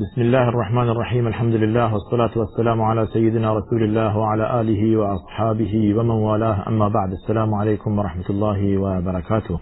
بسم 0.00 0.20
الله 0.20 0.48
الرحمن 0.48 0.88
الرحيم 0.88 1.26
الحمد 1.26 1.54
لله 1.54 1.92
والصلاة 1.92 2.30
والسلام 2.36 2.82
على 2.82 3.06
سيدنا 3.06 3.54
رسول 3.54 3.82
الله 3.82 4.18
وعلى 4.18 4.60
آله 4.60 4.96
وأصحابه 4.96 5.94
ومن 5.96 6.10
والاه 6.10 6.68
اما 6.68 6.88
بعد 6.88 7.12
السلام 7.12 7.54
عليكم 7.54 7.98
ورحمة 7.98 8.24
الله 8.30 8.78
وبركاته 8.78 9.60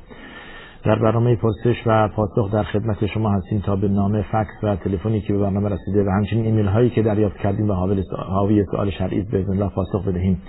در 0.84 0.98
برنامه 0.98 1.36
پرسش 1.36 1.82
و 1.86 2.08
پاسخ 2.08 2.52
در 2.52 2.62
خدمت 2.62 3.06
شما 3.06 3.30
هستیم 3.30 3.60
تا 3.60 3.76
به 3.76 3.88
نامه 3.88 4.22
فکس 4.22 4.54
و 4.62 4.76
تلفنی 4.76 5.20
که 5.20 5.32
به 5.32 5.38
برنامه 5.38 5.68
رسیده 5.68 6.04
و 6.04 6.10
همچنین 6.10 6.44
ایمیل 6.44 6.66
هایی 6.66 6.90
که 6.90 7.02
دریافت 7.02 7.36
کردیم 7.36 7.70
و 7.70 7.72
حاوی 8.28 8.64
سوال 8.70 8.90
شرعی 8.90 9.22
به 9.22 9.50
الله 9.50 9.68
پاسخ 9.68 10.08
بدهیم. 10.08 10.42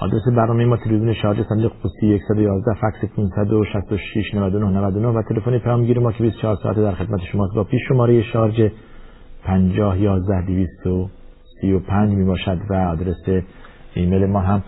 آدرس 0.00 0.22
برنامه 0.36 0.64
ما 0.64 0.76
تلویزیون 0.76 1.14
شارجه 1.14 1.42
صندوق 1.48 1.72
پستی 1.84 2.20
111 2.28 2.74
فکس 2.74 3.10
566 3.16 4.34
99 4.34 4.70
99 4.70 5.08
و 5.08 5.22
تلفن 5.22 5.58
پیامگیر 5.58 5.98
ما 5.98 6.12
که 6.12 6.22
24 6.22 6.56
ساعته 6.62 6.82
در 6.82 6.92
خدمت 6.92 7.20
شماست. 7.32 7.54
با 7.54 7.64
پیش 7.64 7.80
شماره 7.88 8.22
شارژ 8.22 8.60
50 9.46 9.98
11 9.98 10.46
235 10.46 12.14
می 12.14 12.24
باشد 12.24 12.58
و 12.70 12.74
آدرس 12.74 13.44
ایمیل 13.94 14.26
ما 14.26 14.40
هم 14.40 14.62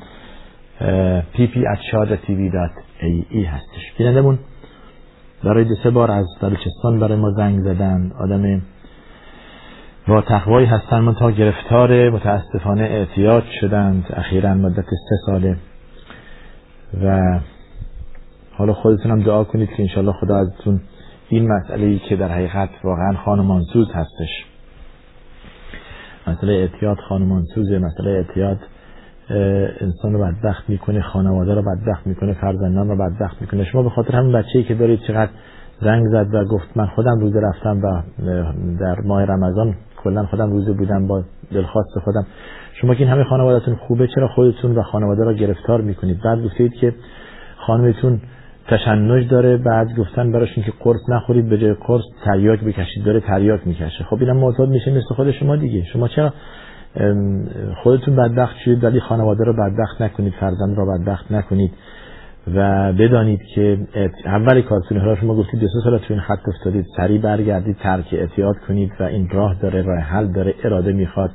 pp@sharjatv.ae 1.35 3.47
هستش. 3.47 3.93
بینندمون 3.99 4.39
برای 5.45 5.65
دو 5.65 5.75
سه 5.83 5.91
بار 5.91 6.11
از 6.11 6.27
بلوچستان 6.43 7.01
برای 7.01 7.19
ما 7.19 7.31
زنگ 7.31 7.61
زدن. 7.61 8.13
آدم 8.19 8.63
با 10.09 10.23
تقوایی 10.23 10.67
هستن 10.67 10.99
من 10.99 11.15
تا 11.15 11.31
گرفتار 11.31 12.11
متاسفانه 12.11 12.83
اعتیاد 12.83 13.45
شدند 13.61 14.07
اخیرا 14.17 14.55
مدت 14.55 14.85
سه 14.85 15.17
ساله. 15.27 15.57
و 17.05 17.41
حالا 18.53 18.73
خودتون 18.73 19.11
هم 19.11 19.21
دعا 19.21 19.45
کنید 19.45 19.69
که 19.69 19.83
انشالله 19.83 20.13
خدا 20.13 20.37
ازتون 20.37 20.81
این 21.29 21.53
مسئله 21.53 21.87
ای 21.87 21.99
که 21.99 22.17
در 22.17 22.29
حقیقت 22.29 22.69
واقعا 22.85 23.13
خانمانسوز 23.25 23.93
هستش. 23.93 24.45
مسئله 26.29 26.53
اعتیاد 26.53 26.97
خانمانسوزه 27.09 27.79
مسئله 27.79 28.11
اعتیاد 28.11 28.59
انسان 29.81 30.13
رو 30.13 30.19
بدبخت 30.19 30.71
می‌کنه 30.71 31.03
خانواده 31.03 31.55
رو 31.55 31.63
بدبخت 31.63 32.07
می‌کنه 32.07 32.33
فرزندان 32.33 32.89
رو 32.89 32.97
بدبخت 32.97 33.41
می‌کنه. 33.41 33.65
شما 33.65 33.83
به 33.83 33.91
خاطر 33.91 34.17
همین 34.17 34.33
بچه‌ای 34.33 34.65
که 34.65 34.75
دارید 34.75 35.01
چقدر 35.09 35.31
زنگ 35.81 36.09
زد 36.09 36.35
و 36.35 36.45
گفت 36.45 36.77
من 36.77 36.87
خودم 36.87 37.21
روزه 37.21 37.41
رفتم 37.41 37.81
و 37.83 38.03
در 38.81 39.01
ماه 39.05 39.25
رمضان 39.25 39.75
کلا 39.97 40.27
خودم 40.27 40.51
روزه 40.51 40.73
بودم 40.73 41.07
با 41.07 41.23
دلخواست 41.53 41.99
خودم. 42.05 42.27
شما 42.73 42.95
که 42.95 43.01
این 43.01 43.13
همه 43.13 43.25
خانوادهتون 43.25 43.75
خوبه 43.75 44.09
چرا 44.15 44.29
خودتون 44.29 44.79
و 44.79 44.83
خانواده 44.83 45.25
را 45.25 45.33
گرفتار 45.33 45.81
می‌کنید؟ 45.81 46.21
بعد 46.25 46.45
گفتید 46.45 46.73
که 46.73 46.95
خانمتون 47.67 48.21
تشنج 48.69 49.29
داره 49.29 49.57
بعد 49.57 49.97
گفتن 49.97 50.33
براش 50.33 50.55
که 50.55 50.73
قرص 50.81 51.01
نخورید 51.09 51.49
به 51.49 51.59
جای 51.59 51.75
قرص 51.75 52.05
تریاک 52.25 52.61
بکشید 52.61 53.05
داره 53.05 53.21
تریاک 53.21 53.67
می‌کشه. 53.67 54.05
خب 54.05 54.17
اینم 54.21 54.37
معتاد 54.37 54.69
میشه 54.69 54.91
مثل 54.91 55.15
خود 55.15 55.31
شما 55.31 55.57
دیگه. 55.57 55.85
شما 55.85 56.09
چرا 56.09 56.33
خودتون 57.83 58.17
بدبخت 58.17 58.57
شدید 58.65 58.85
ولی 58.85 59.01
خانواده 59.01 59.45
رو 59.45 59.53
بدبخت 59.53 60.03
نکنید 60.03 60.33
فرزند 60.41 60.77
را 60.77 60.85
بدبخت 60.85 61.33
نکنید 61.33 61.71
و 62.55 62.93
بدانید 62.93 63.41
که 63.55 63.79
اولی 64.25 64.63
کارتون 64.63 64.99
حالا 64.99 65.17
شما 65.17 65.35
گفتید 65.35 65.61
دو 65.61 65.67
سال 65.85 65.99
تو 65.99 66.15
این 66.15 66.21
خط 66.21 66.49
افتادید 66.49 66.87
سریع 66.97 67.21
برگردید 67.21 67.77
ترک 67.77 68.07
اعتیاد 68.13 68.55
کنید 68.69 68.93
و 69.01 69.03
این 69.03 69.29
راه 69.31 69.55
داره 69.63 69.83
راه 69.83 69.99
حل 69.99 70.27
داره 70.27 70.55
اراده 70.65 70.93
می‌خواد. 70.93 71.31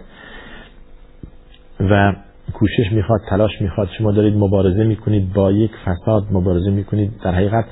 و 1.80 2.14
کوشش 2.54 2.92
می‌خواد 2.92 3.22
تلاش 3.30 3.62
می‌خواد. 3.62 3.88
شما 3.98 4.12
دارید 4.12 4.36
مبارزه 4.38 4.84
می‌کنید 4.84 5.34
با 5.34 5.52
یک 5.52 5.72
فساد 5.86 6.24
مبارزه 6.32 6.72
می‌کنید. 6.72 7.12
در 7.24 7.32
حقیقت 7.32 7.66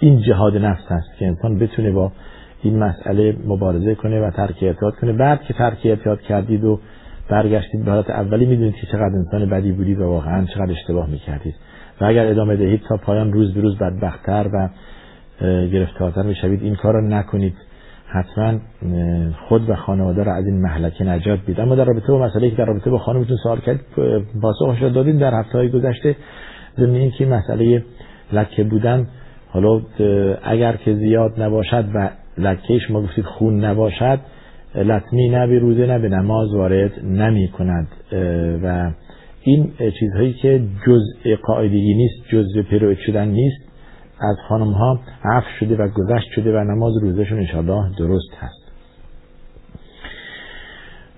این 0.00 0.20
جهاد 0.20 0.56
نفس 0.56 0.82
هست 0.88 1.18
که 1.18 1.26
انسان 1.26 1.58
بتونه 1.58 1.90
با 1.90 2.12
این 2.62 2.78
مسئله 2.78 3.36
مبارزه 3.46 3.94
کنه 3.94 4.20
و 4.20 4.30
ترک 4.30 4.62
اعتیاد 4.62 4.94
کنه. 4.94 5.12
بعد 5.12 5.42
که 5.42 5.54
ترک 5.54 5.78
اعتیاد 5.84 6.20
کردید 6.20 6.64
و 6.64 6.80
برگشتید 7.30 7.84
به 7.84 7.90
حالت 7.90 8.10
اولی 8.10 8.46
می‌دونید 8.46 8.74
که 8.74 8.86
چقدر 8.86 9.14
انسان 9.16 9.46
بدی 9.46 9.72
بودید 9.72 10.00
و 10.00 10.04
واقعا 10.04 10.44
چقدر 10.44 10.72
اشتباه 10.72 11.10
می‌کردید. 11.10 11.54
و 12.00 12.04
اگر 12.04 12.26
ادامه 12.26 12.56
دهید 12.56 12.82
تا 12.88 12.96
پایان 12.96 13.32
روز 13.32 13.54
به 13.54 13.60
روز 13.60 13.78
بدبختتر 13.78 14.50
و 14.52 14.68
گرفتارتر 15.72 16.22
می‌شوید. 16.22 16.62
این 16.62 16.74
کار 16.74 16.92
رو 16.92 17.08
نکنید. 17.08 17.54
حتما 18.16 18.58
خود 19.48 19.70
و 19.70 19.74
خانواده 19.74 20.22
را 20.22 20.34
از 20.34 20.46
این 20.46 20.60
محلکه 20.60 21.04
نجات 21.04 21.40
بید 21.46 21.60
اما 21.60 21.74
در 21.74 21.84
رابطه 21.84 22.12
با 22.12 22.18
مسئله 22.18 22.50
که 22.50 22.56
در 22.56 22.64
رابطه 22.64 22.90
با 22.90 22.98
خانمتون 22.98 23.36
سوال 23.42 23.60
کرد 23.60 23.80
پاسخش 24.42 24.82
را 24.82 24.88
دادیم 24.88 25.18
در 25.18 25.34
هفته 25.34 25.58
های 25.58 25.68
گذشته 25.68 26.16
ضمن 26.78 26.94
اینکه 26.94 27.26
مسئله 27.26 27.84
لکه 28.32 28.64
بودن. 28.64 29.06
حالا 29.48 29.80
اگر 30.42 30.76
که 30.76 30.94
زیاد 30.94 31.42
نباشد 31.42 31.84
و 31.94 32.10
لکهش 32.38 32.90
ما 32.90 33.02
گفتید 33.02 33.24
خون 33.24 33.64
نباشد 33.64 34.20
لطمی 34.74 35.28
نه 35.28 35.46
به 35.46 35.58
روزه 35.58 35.86
نه 35.86 36.08
نماز 36.08 36.54
وارد 36.54 37.04
نمی 37.04 37.48
کند 37.48 37.88
و 38.62 38.92
این 39.42 39.72
چیزهایی 40.00 40.32
که 40.32 40.62
جزء 40.86 41.36
قاعدگی 41.42 41.94
نیست 41.94 42.28
جزء 42.28 42.62
پیروید 42.62 42.98
شدن 43.06 43.28
نیست. 43.28 43.65
از 44.20 44.36
خانم 44.48 44.72
ها 44.72 45.00
عفو 45.24 45.48
شده 45.60 45.76
و 45.76 45.88
گذشت 45.88 46.28
شده 46.34 46.60
و 46.60 46.64
نماز 46.64 46.96
روزشون 47.02 47.38
انشاءالله 47.38 47.90
درست 47.98 48.34
هست. 48.40 48.72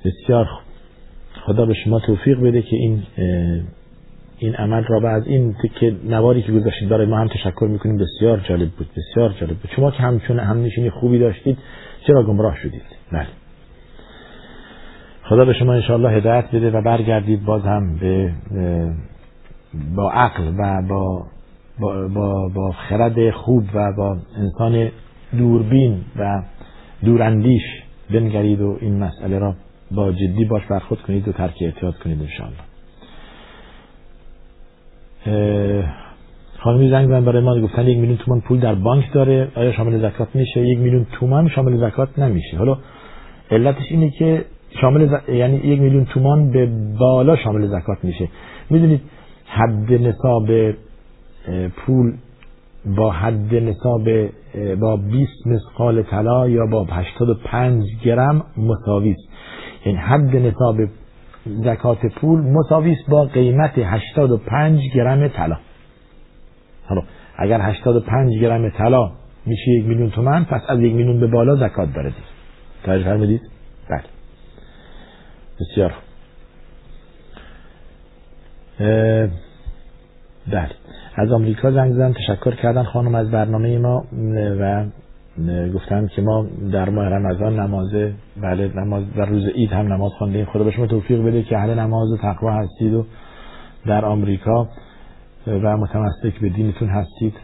بسیار 0.05 0.49
خدا 1.47 1.67
به 1.67 1.75
شما 1.75 2.01
توفیق 2.01 2.41
بده 2.41 2.63
که 2.63 2.77
این 2.77 3.03
این 4.39 4.55
عمل 4.55 4.85
را 4.85 5.01
بعد 5.01 5.23
این 5.27 5.55
که 5.81 5.97
نواری 6.05 6.43
که 6.43 6.53
گذاشتید 6.53 6.89
برای 6.89 7.07
ما 7.07 7.19
هم 7.19 7.29
تشکر 7.29 7.69
می‌کنیم. 7.71 7.99
بسیار 7.99 8.39
جالب 8.39 8.69
بود 8.69 8.89
بسیار 8.97 9.35
جالب 9.41 9.57
بود. 9.57 9.71
شما 9.77 9.91
که 9.91 10.03
همچون 10.03 10.39
هم 10.39 10.63
نشینی 10.63 10.91
خوبی 10.91 11.19
داشتید 11.19 11.59
چرا 12.07 12.23
گمراه 12.23 12.57
شدید؟ 12.63 12.83
بله. 13.13 13.27
خدا 15.25 15.45
به 15.45 15.53
شما 15.53 15.75
انشاءالله 15.75 16.11
هدایت 16.11 16.51
بده 16.53 16.71
و 16.71 16.83
برگردید 16.83 17.45
باز 17.45 17.63
هم 17.63 17.97
به 17.97 18.33
با 19.97 20.11
عقل 20.11 20.53
و 20.59 20.83
با 20.89 21.27
با, 21.81 22.09
با, 22.09 22.49
با 22.55 22.73
خرد 22.73 23.31
خوب 23.31 23.65
و 23.75 23.93
با 23.97 24.17
انسان 24.37 24.91
دوربین 25.39 26.01
و 26.17 26.43
دوراندیش 27.05 27.63
بنگرید 28.11 28.61
و 28.61 28.79
این 28.81 28.99
مسئله 28.99 29.39
را 29.39 29.55
با 29.91 30.13
جدی 30.13 30.45
باش 30.45 30.63
برخود 30.71 31.03
کنید 31.03 31.29
و 31.29 31.33
ترک 31.33 31.55
اعتیاد 31.61 31.99
کنید 31.99 32.19
انشاءالله. 32.23 32.59
خانمی 36.59 36.91
زنگ 36.91 37.09
زن 37.09 37.25
برای 37.25 37.43
ما 37.43 37.61
گفتن 37.61 37.87
یک 37.87 37.99
میلیون 37.99 38.17
تومان 38.17 38.41
پول 38.41 38.61
در 38.61 38.75
بانک 38.75 39.13
داره. 39.13 39.49
آیا 39.57 39.73
شامل 39.73 39.99
زکات 40.11 40.29
میشه؟ 40.35 40.61
یک 40.61 40.79
میلیون 40.79 41.07
تومان 41.13 41.49
شامل 41.49 41.91
زکات 41.91 42.19
نمیشه. 42.19 42.57
حالا 42.57 42.79
علتش 43.51 43.85
اینه 43.91 44.11
که 44.11 44.45
شامل 44.81 45.09
یعنی 45.29 45.57
یک 45.57 45.81
میلیون 45.81 46.05
تومان 46.05 46.51
به 46.51 46.69
بالا 46.99 47.37
شامل 47.37 47.67
زکات 47.67 47.99
میشه. 48.03 48.29
می‌دونید 48.71 49.01
حد 49.47 49.93
نصاب 49.93 50.47
پول 51.77 52.15
با 52.97 53.13
حد 53.13 53.55
نصاب 53.55 54.05
با 54.81 54.97
20 54.97 55.47
مسقال 55.47 56.03
طلا 56.03 56.49
یا 56.49 56.67
با 56.67 56.85
85 56.85 57.85
گرم 58.05 58.45
مساوی 58.57 59.11
است 59.11 59.29
یعنی 59.87 59.99
حد 59.99 60.37
نصاب 60.37 60.77
زکات 61.47 62.07
پول 62.07 62.41
مساوی 62.41 62.93
است 62.93 63.11
با 63.11 63.25
قیمت 63.25 63.73
85 63.79 64.81
گرم 64.95 65.29
طلا. 65.29 65.57
حالا 66.87 67.03
اگر 67.37 67.61
85 67.61 68.39
گرم 68.41 68.71
طلا 68.71 69.13
میشه 69.47 69.71
یک 69.71 69.87
میلیون 69.87 70.11
تومن 70.11 70.45
پس 70.45 70.63
از 70.69 70.81
یک 70.81 70.95
میلیون 70.95 71.21
به 71.21 71.27
بالا 71.27 71.57
زکات 71.57 71.95
داره 71.95 72.11
دید 72.11 72.25
توجه 72.85 73.05
فرمودید؟ 73.05 73.41
بله. 73.91 74.03
بسیار 75.61 75.93
بله. 80.47 80.71
از 81.19 81.33
آمریکا 81.33 81.71
زنگ 81.71 81.93
زدن 81.93 82.13
تشکر 82.13 82.55
کردن 82.55 82.83
خانم 82.83 83.15
از 83.15 83.31
برنامه 83.31 83.79
ما 83.79 84.05
و 84.61 84.85
گفتن 85.75 86.07
که 86.07 86.23
ما 86.23 86.47
در 86.73 86.89
ماه 86.89 87.09
رمضان 87.09 87.61
نماز 87.61 87.91
بله 88.43 88.73
نماز 88.77 89.05
در 89.17 89.27
روز 89.27 89.47
عید 89.47 89.73
هم 89.73 89.93
نماز 89.93 90.13
خواندیم. 90.19 90.45
خدا 90.45 90.65
به 90.65 90.71
شما 90.71 90.87
توفیق 90.87 91.27
بده 91.27 91.43
که 91.43 91.59
اهل 91.59 91.79
نماز 91.79 92.13
و 92.13 92.17
تقوا 92.17 92.53
هستید 92.53 92.95
و 92.95 93.05
در 93.87 94.05
آمریکا 94.05 94.69
و 95.47 95.77
متمسک 95.77 96.41
به 96.41 96.49
دینتون 96.49 96.89
هستید. 96.89 97.35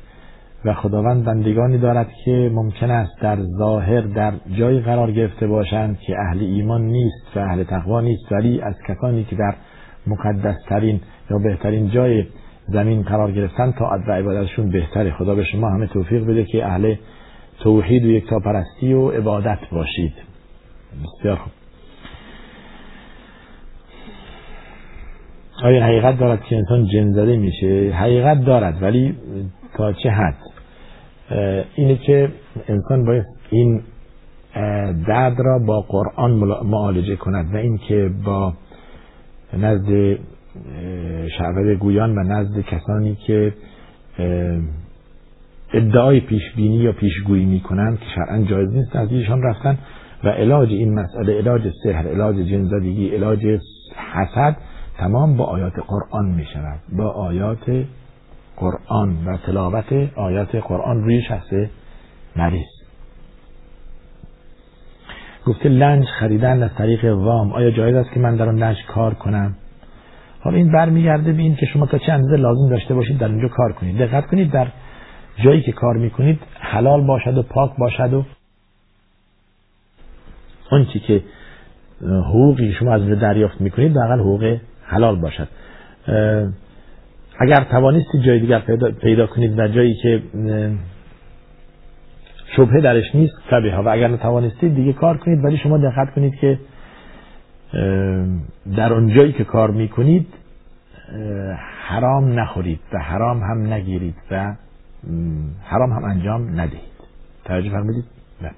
و 0.65 0.75
خداوند 0.75 1.25
بندگانی 1.25 1.79
دارد 1.79 2.09
که 2.25 2.51
ممکن 2.55 2.91
است 2.91 3.21
در 3.21 3.39
ظاهر 3.59 4.01
در 4.01 4.33
جایی 4.59 4.81
قرار 4.81 5.13
گرفته 5.13 5.47
باشند 5.47 5.99
که 5.99 6.17
اهل 6.19 6.41
ایمان 6.41 6.83
نیست 6.83 7.37
و 7.37 7.39
اهل 7.41 7.65
تقوا 7.65 8.01
نیست 8.01 8.33
ولی 8.33 8.61
از 8.61 8.75
کسانی 8.89 9.25
که 9.25 9.37
در 9.37 9.55
مقدسترین 10.07 11.01
یا 11.31 11.39
بهترین 11.39 11.91
جای 11.91 12.25
زمین 12.69 13.03
قرار 13.03 13.33
گرفتن 13.33 13.73
تا 13.73 14.01
و 14.09 14.13
عبادتشون 14.13 14.71
بهتره. 14.71 15.11
خدا 15.11 15.35
به 15.35 15.45
شما 15.45 15.71
همه 15.71 15.87
توفیق 15.87 16.25
بده 16.25 16.45
که 16.45 16.67
اهل 16.67 16.95
توحید 17.61 18.05
و 18.05 18.09
یکتاپرستی 18.09 18.93
و 18.93 19.11
عبادت 19.11 19.59
باشید. 19.73 20.13
بسیار 21.05 21.37
خوب. 21.37 21.53
آیا 25.63 25.85
حقیقت 25.85 26.19
دارد 26.19 26.45
که 26.45 26.57
انسان 26.57 26.87
جن 26.87 27.13
زده 27.13 27.37
میشه؟ 27.37 27.93
حقیقت 27.95 28.45
دارد 28.45 28.83
ولی 28.83 29.15
تا 29.77 29.93
چه 29.93 30.11
حد؟ 30.11 30.37
اینه 31.75 31.97
که 31.97 32.29
انسان 32.69 33.05
باید 33.05 33.25
این 33.51 33.83
درد 35.07 35.37
را 35.39 35.59
با 35.59 35.81
قرآن 35.81 36.31
معالجه 36.65 37.17
کند 37.17 37.55
و 37.55 37.57
اینکه 37.57 38.11
با 38.25 38.55
نزد 39.53 40.19
شعبه 41.39 41.75
گویان 41.75 42.19
و 42.19 42.23
نزد 42.23 42.61
کسانی 42.61 43.15
که 43.15 43.53
ادعای 45.73 46.21
پیشبینی 46.21 46.77
یا 46.77 46.93
پیشگویی 46.93 47.45
می‌کنند 47.45 47.99
که 47.99 48.07
شرعا 48.15 48.43
جایز 48.43 48.71
نیست 48.75 48.97
از 48.97 49.13
ایشان 49.13 49.43
رفتن 49.43 49.79
و 50.25 50.29
علاج 50.29 50.69
این 50.69 50.95
مسئله 50.95 51.39
علاج 51.39 51.63
سحر 51.85 52.09
علاج 52.09 52.37
جنزدگی 52.37 53.09
علاج 53.09 53.47
حسد 54.13 54.57
تمام 54.99 55.37
با 55.37 55.45
آیات 55.45 55.73
قرآن 55.87 56.27
می 56.27 56.45
شود 56.55 56.81
با 56.93 57.11
آیات 57.11 57.87
قرآن 58.57 59.17
و 59.27 59.37
تلاوت 59.47 59.93
آیات 60.17 60.55
قرآن 60.55 61.05
روی 61.05 61.23
شخص 61.23 61.53
مریض 62.37 62.75
گفته 65.47 65.69
لنج 65.69 66.05
خریدن 66.05 66.63
از 66.63 66.71
طریق 66.79 67.05
وام. 67.05 67.53
آیا 67.53 67.71
جایز 67.71 67.97
است 67.97 68.13
که 68.13 68.21
من 68.21 68.37
در 68.37 68.49
آن 68.49 68.59
لنج 68.59 68.77
کار 68.89 69.15
کنم؟ 69.15 69.55
حالا 70.45 70.57
این 70.57 70.73
برمیگرده 70.73 71.33
به 71.33 71.43
این 71.43 71.57
که 71.57 71.67
شما 71.67 71.87
تا 71.87 71.99
اندازه 72.09 72.37
لازم 72.37 72.69
داشته 72.71 72.95
باشید 72.95 73.19
در 73.19 73.27
اونجا 73.27 73.49
کار 73.49 73.73
کنید. 73.73 73.99
دقت 73.99 74.27
کنید 74.27 74.51
در 74.51 74.67
جایی 75.45 75.63
که 75.63 75.73
کار 75.73 75.97
می‌کنید 75.97 76.41
حلال 76.61 77.07
باشد 77.07 77.39
و 77.39 77.43
پاک 77.43 77.71
باشد 77.79 78.15
و 78.15 78.25
چی 80.93 81.01
که 81.01 81.23
حقوقی 82.01 82.73
شما 82.73 82.95
از 82.95 83.19
دریافت 83.21 83.61
می‌کنید 83.61 83.95
در 83.95 84.13
حقوق 84.13 84.57
حلال 84.85 85.21
باشد. 85.21 85.49
اگر 87.41 87.65
توانستید 87.71 88.23
جای 88.27 88.41
دیگر 88.41 88.59
پیدا, 88.59 88.91
پیدا 88.91 89.27
کنید 89.27 89.57
در 89.57 89.69
جایی 89.69 89.95
که 90.03 90.23
شبهه 92.57 92.81
درش 92.81 93.15
نیست 93.15 93.35
ها 93.51 93.83
و 93.83 93.89
اگر 93.89 94.09
نتوانستید 94.09 94.75
دیگه 94.75 94.93
کار 94.93 95.17
کنید 95.17 95.45
ولی 95.45 95.57
شما 95.57 95.79
دقت 95.79 96.15
کنید 96.15 96.35
که 96.35 96.59
در 98.77 98.93
اون 98.93 99.15
جایی 99.15 99.33
که 99.33 99.45
کار 99.45 99.71
می‌کنید 99.71 100.27
حرام 101.89 102.41
نخورید 102.41 102.81
و 102.93 102.99
حرام 102.99 103.43
هم 103.43 103.73
نگیرید 103.73 104.17
و 104.31 104.55
حرام 105.63 105.93
هم 105.93 106.05
انجام 106.05 106.61
ندهید. 106.61 106.95
توجه 107.45 107.71
فرمودید؟ 107.71 108.05
نه 108.43 108.51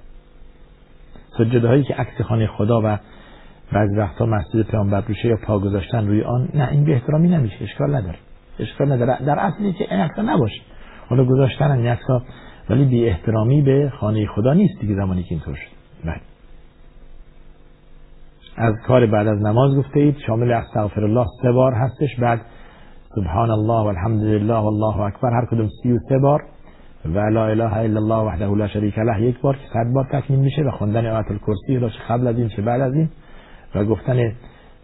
سجده 1.38 1.68
هایی 1.68 1.82
که 1.82 1.94
عکس 1.94 2.20
خانه 2.20 2.46
خدا 2.46 2.80
و 2.84 2.98
بعضی 3.72 3.96
وقتا 3.96 4.26
مسجد 4.26 4.62
پیامبر 4.62 5.00
روشه 5.00 5.28
یا 5.28 5.36
پا 5.36 5.58
گذاشتن 5.58 6.06
روی 6.06 6.22
آن 6.22 6.48
نه 6.54 6.68
این 6.72 6.84
به 6.84 6.92
احترامی 6.92 7.28
نمیشه 7.28 7.64
اشکال 7.64 7.94
نداره. 7.94 8.18
اشکال 8.58 8.92
نداره. 8.92 9.24
در 9.24 9.38
اصلی 9.38 9.72
که 9.72 9.86
این 9.90 10.00
عکس 10.00 10.18
نباشه. 10.18 10.60
حالا 11.08 11.24
گذاشتن 11.24 11.70
این 11.70 11.86
عکس 11.86 12.04
ولی 12.70 12.84
بی 12.84 13.08
احترامی 13.08 13.62
به 13.62 13.92
خانه 14.00 14.26
خدا 14.26 14.52
نیست 14.52 14.80
دیگه 14.80 14.94
زمانی 14.94 15.22
که 15.22 15.34
اینطور 15.34 15.54
شد. 15.54 15.70
بله. 16.04 16.20
از 18.56 18.74
کار 18.86 19.06
بعد 19.06 19.26
از 19.26 19.42
نماز 19.42 19.76
گفته 19.76 20.00
اید 20.00 20.16
شامل 20.26 20.52
استغفر 20.52 21.04
الله 21.04 21.26
سه 21.42 21.52
بار 21.52 21.72
هستش. 21.72 22.20
بعد 22.20 22.40
سبحان 23.14 23.50
الله 23.50 23.84
و 23.84 23.86
الحمد 23.86 24.22
لله 24.22 24.54
و 24.54 24.66
الله 24.66 25.00
اکبر. 25.00 25.30
هر 25.30 25.46
کدوم 25.46 25.68
سی 25.82 25.92
و 25.92 25.98
سه 26.08 26.18
بار. 26.18 26.42
و 27.04 27.18
لا 27.18 27.46
اله 27.46 27.76
الا 27.76 28.00
الله 28.00 28.18
وحده 28.18 28.54
لا 28.54 28.68
شریک 28.68 28.98
له. 28.98 29.22
یک 29.22 29.40
بار 29.40 29.56
که 29.56 29.62
صد 29.72 29.92
بار 29.94 30.04
تکمیل 30.12 30.40
میشه 30.40 30.62
و 30.62 30.70
خوندن 30.70 31.06
آیت 31.06 31.30
الکرسی 31.30 31.76
را 31.78 31.90
قبل 32.08 32.26
از 32.26 32.38
این 32.38 32.48
چه 32.48 32.62
بعد 32.62 32.80
از 32.80 32.94
این. 32.94 33.08
و 33.74 33.84
گفتن 33.84 34.32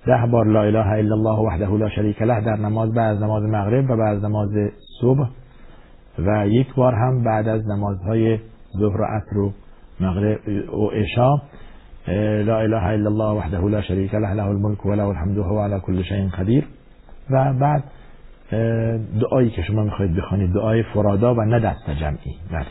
ده 0.06 0.26
بار 0.30 0.46
لا 0.46 0.62
اله 0.62 0.86
الا 0.86 1.14
الله 1.14 1.38
وحده 1.38 1.76
لا 1.76 1.88
شریک 1.88 2.22
له 2.22 2.40
در 2.40 2.56
نماز 2.56 2.92
بعد 2.92 3.16
از 3.16 3.22
نماز 3.22 3.42
مغرب 3.42 3.90
و 3.90 3.96
بعد 3.96 4.16
از 4.16 4.24
نماز 4.24 4.50
صبح. 5.00 5.28
و 6.18 6.48
یک 6.48 6.74
بار 6.74 6.94
هم 6.94 7.24
بعد 7.24 7.48
از 7.48 7.68
نمازهای 7.68 8.38
ظهر 8.78 9.00
و 9.00 9.04
عصر 9.04 9.38
و 9.38 9.52
مغرب 10.00 10.38
و 10.74 10.86
عشا 10.88 11.42
لا 12.08 12.60
اله 12.60 12.86
الا 12.94 13.08
الله 13.08 13.32
وحده 13.32 13.68
لا 13.68 13.80
شریک 13.80 14.14
له 14.14 14.32
له 14.32 14.46
الملك 14.46 14.86
و 14.86 14.94
له 14.94 15.08
الحمد 15.08 15.38
و 15.38 15.42
هو 15.42 15.58
على 15.58 15.80
كل 15.80 16.04
شيء 16.04 16.28
قدیر 16.28 16.64
و 17.30 17.52
بعد 17.52 17.84
دعایی 19.20 19.50
که 19.50 19.62
شما 19.62 19.82
می‌خواهید 19.82 20.16
بخوانید 20.16 20.52
دعای 20.52 20.82
فرادا 20.82 21.34
و 21.34 21.40
نه 21.40 21.60
دست 21.60 21.90
جمعی 21.90 22.36
بله 22.52 22.66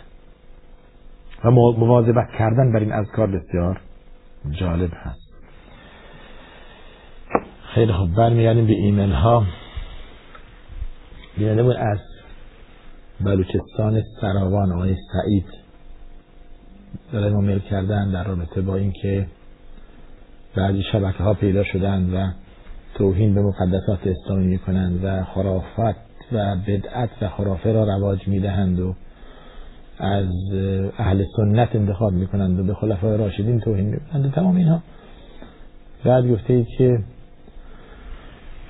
و 1.44 1.52
مواظبت 1.52 2.30
کردن 2.40 2.72
بر 2.72 2.80
این 2.80 2.94
اذکار 2.94 3.28
بسیار 3.28 3.80
جالب 4.52 4.92
هست 4.94 5.32
خیلی 7.64 7.94
خوب 7.94 8.16
برمیگردیم 8.16 8.68
به 8.68 8.74
ایمیل 8.74 9.12
ها 9.12 9.46
بینده 11.38 11.80
از 11.80 12.00
بلوچستان 13.22 14.02
سراوان 14.22 14.72
آقای 14.72 14.96
سعید 15.14 15.61
داره 17.12 17.30
ما 17.34 17.42
میل 17.42 17.60
کردن 17.60 18.12
در 18.12 18.24
رابطه 18.24 18.62
با 18.62 18.76
اینکه 18.76 19.26
بعضی 20.56 20.84
شبکه 20.92 21.24
ها 21.24 21.34
پیدا 21.34 21.64
شدن 21.64 22.10
و 22.14 22.32
توهین 22.96 23.36
به 23.36 23.42
مقدسات 23.42 24.00
اسلامی 24.08 24.48
می‌کنند 24.48 25.04
و 25.04 25.24
خرافت 25.24 26.02
و 26.32 26.56
بدعت 26.68 27.10
و 27.22 27.30
خرافه 27.30 27.72
را 27.72 27.84
رواج 27.84 28.28
می‌دهند 28.28 28.80
و 28.80 28.96
از 30.00 30.30
اهل 30.98 31.24
سنت 31.38 31.76
انتخاب 31.76 32.14
می‌کنند 32.14 32.60
و 32.60 32.64
به 32.64 32.74
خلفای 32.74 33.18
راشدین 33.18 33.60
توهین 33.60 33.86
می‌کنند 33.86 34.26
و 34.26 34.30
تمام 34.30 34.56
اینها. 34.56 34.82
بعد 36.04 36.28
گفته 36.28 36.54
اید 36.54 36.68
که 36.78 37.00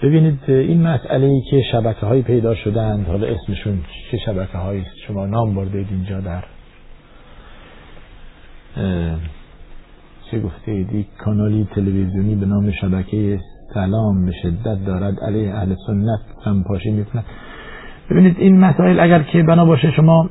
ببینید 0.03 0.39
این 0.47 0.81
مسئله 0.81 1.25
ای 1.25 1.41
که 1.51 1.61
شبکه 1.71 2.05
های 2.05 2.21
پیدا 2.21 2.55
شدند 2.55 3.07
حالا 3.07 3.27
اسمشون 3.27 3.81
چه 4.11 4.17
شبکه 4.17 4.57
هایی 4.57 4.85
شما 5.07 5.25
نام 5.25 5.55
بردید 5.55 5.87
اینجا 5.91 6.19
در 6.19 6.43
چه 10.31 10.39
گفته 10.39 10.71
اید 10.71 11.07
کانالی 11.17 11.67
تلویزیونی 11.75 12.35
به 12.35 12.45
نام 12.45 12.71
شبکه 12.71 13.39
سلام 13.73 14.25
به 14.25 14.31
شدت 14.43 14.85
دارد. 14.85 15.19
علیه 15.27 15.53
اهل 15.55 15.75
سنت 15.87 16.19
سمپاشی 16.45 16.91
می‌کنه 16.91 17.23
ببینید 18.09 18.35
این 18.39 18.59
مسائل 18.59 18.99
اگر 18.99 19.23
که 19.23 19.43
بنا 19.43 19.65
باشه 19.65 19.91
شما 19.91 20.29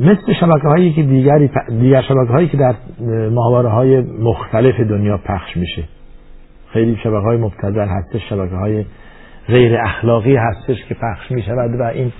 مثل 0.00 0.32
شبکه 0.40 0.68
هایی 0.68 0.92
که 0.92 1.02
دیگری 1.02 1.50
دیگر 1.80 2.02
شبکه 2.02 2.32
هایی 2.32 2.48
که 2.48 2.56
در 2.56 2.74
ماهواره 3.28 3.68
های 3.68 4.00
مختلف 4.00 4.80
دنیا 4.80 5.18
پخش 5.18 5.56
میشه. 5.56 5.84
خیلی 6.72 6.96
شبکه 6.96 7.26
های 7.26 7.36
مبتذل 7.36 7.88
هستش 7.88 8.28
شبکه 8.28 8.54
های 8.54 8.84
غیر 9.48 9.76
اخلاقی 9.76 10.36
هستش 10.36 10.84
که 10.88 10.94
پخش 10.94 11.30
می 11.30 11.42
شود 11.42 11.80
و 11.80 11.82
این 11.82 12.12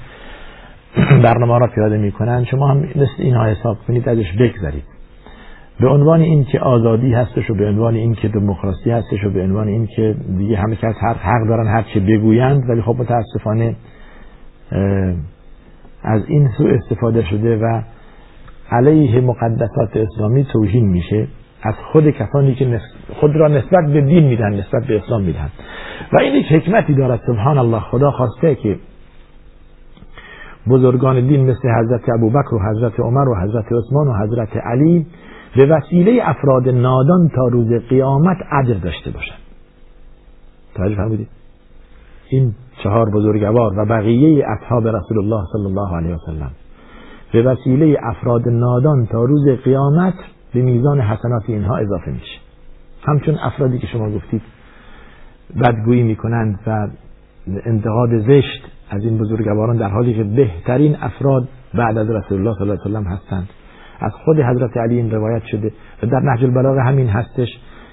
برنامه 1.24 1.58
را 1.58 1.66
پیاده 1.66 1.98
می 1.98 2.12
کنند 2.12 2.44
شما 2.44 2.68
هم 2.68 2.76
مثل 2.76 3.14
اینها 3.18 3.46
حساب 3.46 3.76
کنید 3.86 4.08
ازش 4.08 4.32
بگذارید 4.32 4.84
به 5.80 5.88
عنوان 5.88 6.20
این 6.20 6.44
که 6.44 6.60
آزادی 6.60 7.12
هستش 7.12 7.50
و 7.50 7.54
به 7.54 7.66
عنوان 7.66 7.94
این 7.94 8.14
که 8.14 8.28
دموکراسی 8.28 8.90
هستش 8.90 9.24
و 9.24 9.30
به 9.30 9.42
عنوان 9.42 9.68
این 9.68 9.86
که 9.86 10.14
دیگه 10.38 10.56
همه 10.56 10.76
کس 10.76 10.94
حق, 11.00 11.16
حق 11.16 11.48
دارن 11.48 11.66
هر 11.66 11.82
چه 11.94 12.00
بگویند 12.00 12.70
ولی 12.70 12.82
خب 12.82 12.96
متاسفانه 12.98 13.76
از 16.02 16.22
این 16.28 16.48
سو 16.58 16.66
استفاده 16.66 17.22
شده 17.22 17.56
و 17.56 17.82
علیه 18.70 19.20
مقدسات 19.20 19.96
اسلامی 19.96 20.44
توهین 20.44 20.88
میشه. 20.88 21.26
از 21.62 21.74
خود 21.92 22.10
کسانی 22.10 22.54
که 22.54 22.80
خود 23.20 23.36
را 23.36 23.48
نسبت 23.48 23.86
به 23.92 24.00
دین 24.00 24.24
میدن 24.24 24.54
نسبت 24.54 24.86
به 24.86 24.96
اسلام 24.96 25.22
میدن. 25.22 25.50
و 26.12 26.20
این 26.20 26.34
یک 26.34 26.52
حکمتی 26.52 26.94
دارد. 26.94 27.20
سبحان 27.26 27.58
الله 27.58 27.80
خدا 27.80 28.10
خواسته 28.10 28.54
که 28.54 28.76
بزرگان 30.68 31.26
دین 31.26 31.50
مثل 31.50 31.68
حضرت 31.68 32.08
ابوبکر 32.18 32.54
و 32.54 32.58
حضرت 32.70 33.00
عمر 33.00 33.28
و 33.28 33.36
حضرت 33.36 33.64
عثمان 33.72 34.08
و 34.08 34.14
حضرت 34.14 34.56
علی 34.56 35.06
به 35.56 35.66
وسیله 35.66 36.20
افراد 36.22 36.68
نادان 36.68 37.28
تا 37.28 37.48
روز 37.48 37.72
قیامت 37.88 38.36
اجر 38.52 38.74
داشته 38.74 39.10
باشند. 39.10 39.38
توجه 40.74 40.96
فرمودید؟ 40.96 41.28
این 42.30 42.54
چهار 42.82 43.10
بزرگوار 43.10 43.78
و 43.78 43.84
بقیه 43.84 44.46
اصحاب 44.48 44.88
رسول 44.88 45.18
الله 45.18 45.44
صلی 45.52 45.66
الله 45.66 45.96
علیه 45.96 46.14
وسلم 46.14 46.50
به 47.32 47.42
وسیله 47.42 47.98
افراد 48.02 48.48
نادان 48.48 49.06
تا 49.06 49.24
روز 49.24 49.48
قیامت 49.48 50.14
به 50.54 50.62
میزان 50.62 51.00
حسنات 51.00 51.42
اینها 51.48 51.76
اضافه 51.76 52.10
میشه. 52.10 52.38
همچون 53.02 53.38
افرادی 53.38 53.78
که 53.78 53.86
شما 53.86 54.10
گفتید 54.10 54.42
بدگویی 55.62 56.02
می‌کنند 56.02 56.60
و 56.66 56.88
انتقاد 57.64 58.18
زشت 58.18 58.75
از 58.90 59.04
این 59.04 59.18
بزرگواران 59.18 59.76
در 59.76 59.88
حالی 59.88 60.14
که 60.14 60.24
بهترین 60.24 60.96
افراد 61.00 61.48
بعد 61.74 61.98
از 61.98 62.10
رسول 62.10 62.38
الله 62.38 62.54
صلی 62.54 62.62
الله 62.62 62.80
علیه 62.80 62.96
وسلم 62.96 63.04
هستند. 63.04 63.48
از 64.00 64.12
خود 64.12 64.40
حضرت 64.40 64.76
علی 64.76 64.96
این 64.96 65.10
روایت 65.10 65.42
شده 65.44 65.72
و 66.02 66.06
در 66.06 66.20
نهج 66.20 66.44
البلاغه 66.44 66.80
همین 66.80 67.08
هستش 67.08 67.48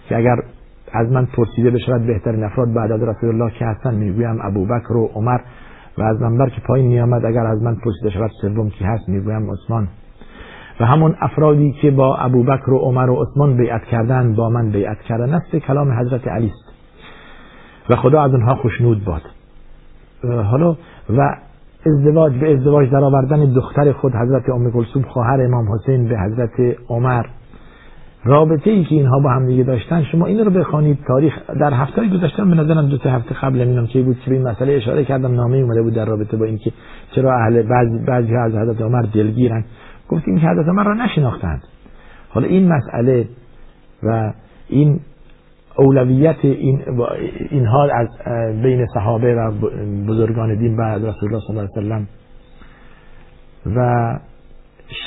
که 0.10 0.18
اگر 0.18 0.36
از 0.94 1.12
من 1.12 1.26
پرسیده 1.26 1.72
بشود 1.72 2.08
بهترین 2.08 2.44
افراد 2.44 2.74
بعد 2.74 2.92
از 2.92 3.04
رسول 3.04 3.30
الله 3.30 3.52
که 3.60 3.66
هستند 3.66 3.98
می‌گویم 3.98 4.40
ابوبکر 4.42 4.94
و 4.94 5.10
عمر. 5.14 5.40
و 5.98 6.02
از 6.02 6.22
منبر 6.22 6.50
که 6.50 6.62
پایین 6.68 6.88
میآمد 6.88 7.26
اگر 7.26 7.46
از 7.46 7.62
من 7.62 7.76
پرسیده 7.76 8.10
شود 8.10 8.32
سوم 8.42 8.70
کی 8.70 8.86
هست 8.86 9.10
می‌گویم 9.10 9.52
عثمان. 9.52 9.88
و 10.80 10.86
همون 10.86 11.16
افرادی 11.20 11.72
که 11.72 11.92
با 11.92 12.18
ابوبکر 12.18 12.70
و 12.70 12.78
عمر 12.78 13.10
و 13.10 13.24
عثمان 13.24 13.58
بیعت 13.58 13.84
کردن 13.84 14.36
با 14.36 14.50
من 14.50 14.70
بیعت 14.70 15.02
کردن 15.02 15.34
است 15.34 15.56
کلام 15.56 15.92
حضرت 15.92 16.28
علی 16.28 16.48
است 16.48 16.74
و 17.90 17.96
خدا 17.96 18.24
از 18.24 18.32
اونها 18.32 18.56
خوشنود 18.56 19.04
باد. 19.04 19.22
حالا 20.24 20.76
و 21.18 21.36
ازدواج 21.86 22.34
به 22.34 22.54
ازدواج 22.54 22.90
در 22.90 23.04
آوردن 23.04 23.54
دختر 23.54 23.92
خود 23.92 24.16
حضرت 24.16 24.50
ام 24.50 24.72
کلثوم 24.72 25.02
خواهر 25.02 25.42
امام 25.42 25.66
حسین 25.74 26.08
به 26.08 26.20
حضرت 26.20 26.78
عمر. 26.90 27.24
رابطه 28.26 28.70
ای 28.70 28.84
که 28.84 28.96
اینها 28.96 29.20
با 29.20 29.30
هم 29.30 29.46
دیگه 29.46 29.64
داشتن 29.64 30.04
شما 30.04 30.26
این 30.26 30.46
رو 30.46 30.52
بخوانید. 30.52 31.00
تاریخ 31.08 31.34
در 31.60 31.74
هفته 31.74 32.08
گذشته 32.08 32.46
به 32.46 32.56
نظرم 32.56 32.90
دو 32.90 32.98
سه 32.98 33.10
هفته 33.10 33.36
قبل 33.42 33.62
نمی‌دونم 33.62 33.88
که 33.88 34.02
بود 34.02 34.20
که 34.20 34.30
به 34.30 34.36
این 34.36 34.48
مسئله 34.48 34.74
اشاره 34.74 35.06
کردم. 35.06 35.36
نامه 35.36 35.58
اومده 35.58 35.82
بود 35.82 35.94
در 35.94 36.06
رابطه 36.06 36.38
با 36.38 36.46
اینکه 36.46 36.72
چرا 37.16 37.38
اهل 37.38 37.62
بعضی 37.62 38.06
بعضی 38.06 38.36
از 38.36 38.52
حضرت 38.52 38.82
عمر 38.82 39.02
دلگیرن. 39.02 39.66
گفتیم 40.10 40.40
که 40.40 40.48
حضرت 40.48 40.68
عمر 40.68 40.84
را 40.84 40.94
نشناختند. 40.94 41.64
حالا 42.30 42.48
این 42.48 42.68
مسئله 42.74 43.28
و 44.04 44.34
این 44.70 45.00
اولویت 45.78 46.36
این 46.42 46.82
اینها 47.50 47.90
از 47.94 48.08
بین 48.62 48.86
صحابه 48.94 49.36
و 49.36 49.52
بزرگان 50.08 50.56
دین 50.56 50.78
بعد 50.78 51.06
رسول 51.06 51.34
الله 51.34 51.48
صلی 51.48 51.58
الله 51.58 51.70
علیه 51.70 51.72
وسلم 51.72 52.08
و 53.76 54.20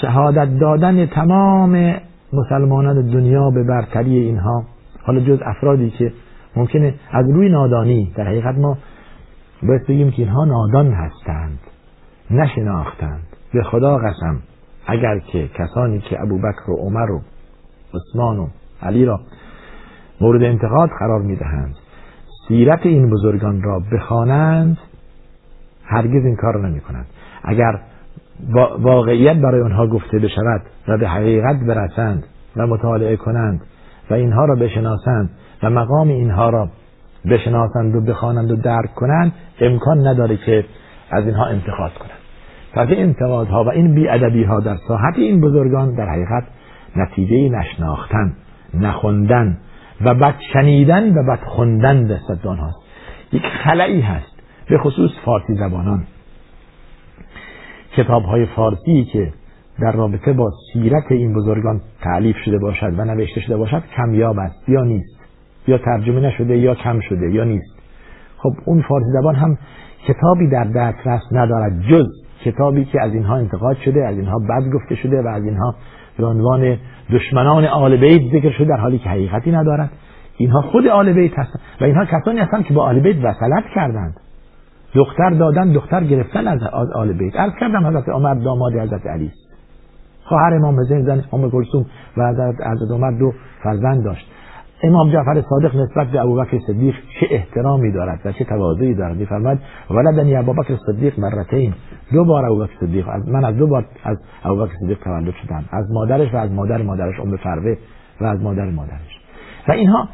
شهادت 0.01 0.59
دادن 0.59 1.07
تمام 1.07 1.95
مسلمانان 2.33 3.11
دنیا 3.11 3.51
به 3.51 3.65
برتری 3.65 4.17
اینها 4.17 4.65
حالا 5.03 5.21
جز 5.21 5.39
افرادی 5.45 5.91
که 5.91 6.13
ممکنه 6.57 6.95
از 7.11 7.31
روی 7.31 7.49
نادانی 7.49 8.13
در 8.17 8.25
حقیقت 8.25 8.55
ما 8.55 8.79
باید 9.63 9.87
بگیم 9.87 10.11
که 10.11 10.23
اینها 10.23 10.45
نادان 10.45 10.93
هستند 10.93 11.59
نشناختند. 12.31 13.23
به 13.53 13.63
خدا 13.63 13.97
قسم 13.97 14.43
اگر 14.87 15.19
که 15.19 15.49
کسانی 15.49 15.99
که 16.01 16.23
ابوبکر 16.23 16.71
و 16.71 16.77
عمر 16.77 17.11
و 17.11 17.21
عثمان 17.95 18.39
و 18.39 18.47
علی 18.83 19.05
را 19.05 19.21
مورد 20.21 20.43
انتقاد 20.43 20.91
قرار 20.99 21.23
می‌دهند. 21.23 21.75
سیرت 22.49 22.87
این 22.87 23.11
بزرگان 23.11 23.63
را 23.63 23.83
بخوانند 23.93 24.79
هرگز 25.85 26.25
این 26.25 26.37
کار 26.37 26.55
را 26.55 26.69
نمی 26.69 26.81
کنند 26.81 27.07
اگر 27.45 27.81
واقعیت 28.79 29.37
برای 29.37 29.63
آنها 29.63 29.87
گفته 29.87 30.19
بشود 30.19 30.63
و 30.89 30.99
به 30.99 31.09
حقیقت 31.09 31.57
برسند 31.61 32.25
و 32.57 32.67
مطالعه 32.67 33.17
کنند 33.17 33.61
و 34.11 34.15
اینها 34.15 34.45
را 34.45 34.55
بشناسند 34.55 35.31
و 35.63 35.71
مقام 35.71 36.09
اینها 36.09 36.51
را 36.51 36.69
بشناسند 37.31 37.97
و 37.97 38.01
بخوانند 38.01 38.51
و 38.51 38.57
درک 38.57 38.95
کنند 38.95 39.33
امکان 39.61 40.07
نداره 40.07 40.37
که 40.37 40.65
از 41.11 41.25
اینها 41.25 41.47
انتقاد 41.47 41.93
کنند. 41.93 42.21
پس 42.73 42.89
این 42.89 43.07
انتقادها 43.07 43.65
و 43.65 43.69
این 43.69 43.95
بیادبی 43.95 44.45
ها 44.45 44.61
در 44.61 44.77
ساحت 44.89 45.15
این 45.17 45.41
بزرگان 45.41 45.95
در 45.95 46.09
حقیقت 46.09 46.45
نتیجه 46.97 47.59
نشناختن 47.59 48.33
نخوندن. 48.75 49.59
و 50.01 50.15
بد 50.15 50.35
شنیدن 50.53 51.19
و 51.19 51.23
بد 51.23 51.41
خوندن 51.47 52.07
دست 52.07 52.47
آنهاست 52.47 52.79
یک 53.33 53.43
خلایی 53.65 54.01
هست 54.01 54.37
به 54.69 54.79
خصوص 54.79 55.11
فارسی 55.25 55.55
زبانان. 55.55 56.07
کتاب 57.97 58.23
های 58.23 58.47
فارسی 58.47 59.05
که 59.13 59.33
در 59.81 59.93
رابطه 59.93 60.33
با 60.33 60.51
سیرت 60.73 61.13
این 61.13 61.35
بزرگان 61.35 61.81
تعلیف 62.03 62.37
شده 62.45 62.59
باشد 62.59 62.99
و 62.99 63.05
نوشته 63.05 63.41
شده 63.41 63.57
باشد 63.57 63.83
کمیاب 63.97 64.39
است 64.39 64.69
یا 64.69 64.83
نیست؟ 64.83 65.21
یا 65.69 65.79
ترجمه 65.79 66.21
نشده 66.21 66.59
یا 66.59 66.75
کم 66.75 67.01
شده 67.01 67.31
یا 67.31 67.45
نیست؟ 67.45 67.77
خب 68.39 68.53
اون 68.65 68.83
فارسی 68.83 69.11
زبان 69.21 69.35
هم 69.35 69.59
کتابی 70.09 70.49
در 70.49 70.65
دسترس 70.65 71.23
ندارد 71.33 71.83
جز 71.83 72.07
کتابی 72.45 72.85
که 72.85 73.03
از 73.03 73.15
اینها 73.15 73.37
انتقاد 73.37 73.77
شده 73.85 74.07
از 74.07 74.17
اینها 74.17 74.39
بد 74.39 74.71
گفته 74.75 74.95
شده 74.95 75.23
و 75.23 75.27
از 75.27 75.45
اینها 75.45 75.75
به 76.19 76.27
عنوان 76.27 76.79
دشمنان 77.13 77.65
آل 77.65 77.97
بیت 77.97 78.33
ذکر 78.33 78.51
شده 78.51 78.65
در 78.65 78.77
حالی 78.77 78.99
که 78.99 79.09
حقیقتی 79.09 79.53
ندارد. 79.53 79.91
اینها 80.37 80.63
خود 80.63 80.87
آل 80.87 81.13
بیت 81.13 81.39
هستند 81.39 81.61
و 81.81 81.85
اینها 81.85 82.05
کسانی 82.05 82.41
هستند 82.41 82.65
که 82.65 82.75
با 82.75 82.83
آل 82.83 83.01
بیت 83.01 83.17
وصلت 83.17 83.65
کردند. 83.75 84.15
دختر 84.95 85.31
دادن 85.31 85.73
دختر 85.73 86.05
گرفتن 86.05 86.49
از 86.49 86.63
آل 86.95 87.13
بیت. 87.13 87.37
عرض 87.37 87.53
کردم 87.61 87.87
حضرت 87.87 88.09
عمر 88.09 88.35
داماد 88.35 88.73
حضرت 88.73 89.07
علی. 89.07 89.31
خواهر 90.25 90.55
امام 90.55 90.81
حسین 90.81 91.03
زن 91.03 91.25
ام 91.33 91.51
کلثوم 91.51 91.87
و 92.17 92.29
حضرت 92.29 92.55
حضرت 92.55 92.91
عمر 92.91 93.11
دو 93.19 93.33
فرزند 93.63 94.05
داشت. 94.05 94.33
امام 94.83 95.13
جعفر 95.13 95.43
صادق 95.51 95.77
نسبت 95.77 96.07
به 96.07 96.21
ابوبکر 96.21 96.59
صدیق 96.67 96.95
چه 96.95 97.27
احترامی 97.31 97.93
دارد 97.93 98.21
و 98.25 98.33
چه 98.33 98.45
تواضعی 98.45 98.95
دارد 98.95 99.17
میفرماید 99.17 99.59
ولدنی 99.91 100.37
ابوبکر 100.37 100.77
صدیق 100.87 101.21
مرتين 101.21 101.75
دو 102.13 102.25
بار 102.25 102.45
ابوبکر 102.45 102.73
صدیق 102.81 103.09
من 103.09 103.45
از 103.45 103.57
دو 103.57 103.67
بار 103.67 103.85
از 104.05 104.19
ابوبکر 104.45 104.73
صدیق 104.81 104.99
تولد 104.99 105.35
شدم. 105.43 105.65
از 105.71 105.91
مادرش 105.91 106.35
و 106.35 106.37
از 106.37 106.51
مادر 106.51 106.83
مادرش 106.83 107.21
ام 107.21 107.37
فروه 107.37 107.77
و 108.21 108.25
از 108.25 108.43
مادر 108.43 108.71
مادرش. 108.71 109.21
و 109.69 109.73
اینها 109.73 110.09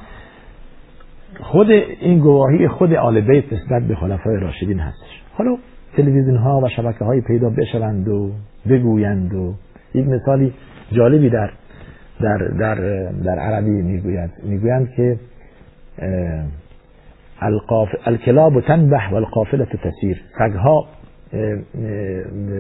خود 1.41 1.71
این 1.71 2.19
گواهی 2.19 2.69
خود 2.69 2.95
آل 2.95 3.21
بیت 3.21 3.53
نسبت 3.53 3.83
به 3.83 3.95
خلفای 3.95 4.37
راشدین 4.37 4.79
هستش. 4.79 5.23
حالا 5.35 5.57
تلویزیون 5.97 6.37
ها 6.37 6.61
و 6.61 6.69
شبکه 6.69 7.05
های 7.05 7.21
پیدا 7.21 7.51
بشوند 7.51 8.09
و 8.09 8.31
بگویند 8.69 9.35
و 9.35 9.55
یک 9.95 10.07
مثالی 10.07 10.53
جالبی 10.93 11.31
در 11.31 11.51
در 12.23 12.39
در 12.39 12.75
در 13.25 13.39
عربی 13.39 13.83
می‌گوید. 13.83 14.31
می‌گویند 14.43 14.91
که 14.91 15.17
الکلاب 18.07 18.61
تنبح 18.61 19.11
و 19.11 19.15
القافله 19.15 19.65
تسیر. 19.65 20.23
سگها 20.39 20.87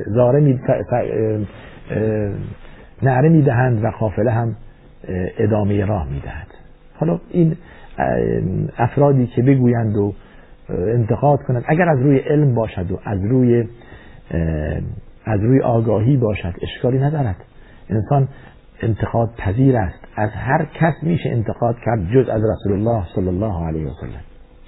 زاره 0.06 0.40
می 0.40 0.60
نعره 3.02 3.28
می‌دهند 3.28 3.84
و 3.84 3.90
قافله 3.90 4.30
هم 4.30 4.56
ادامه 5.38 5.84
راه 5.84 6.08
می‌دهد. 6.08 6.46
حالا 6.94 7.20
این 7.30 7.56
افرادی 8.78 9.26
که 9.26 9.42
بگویند 9.42 9.96
و 9.96 10.14
انتقاد 10.70 11.38
کنند 11.42 11.64
اگر 11.66 11.88
از 11.88 11.98
روی 11.98 12.18
علم 12.18 12.54
باشد 12.54 12.90
و 12.92 13.00
از 13.04 13.24
روی 13.24 13.64
از 15.24 15.40
روی 15.40 15.60
آگاهی 15.60 16.16
باشد 16.16 16.54
اشکالی 16.62 16.98
ندارد. 16.98 17.36
انسان 17.90 18.28
انتقاد 18.82 19.30
پذیر 19.38 19.76
است. 19.76 19.98
از 20.16 20.30
هر 20.30 20.64
کس 20.74 20.94
میشه 21.02 21.30
انتقاد 21.30 21.76
کرد 21.84 22.10
جز 22.14 22.28
از 22.28 22.42
رسول 22.44 22.72
الله 22.72 23.04
صلی 23.14 23.28
الله 23.28 23.66
علیه 23.66 23.86
و 23.86 23.90
سلم 24.00 24.20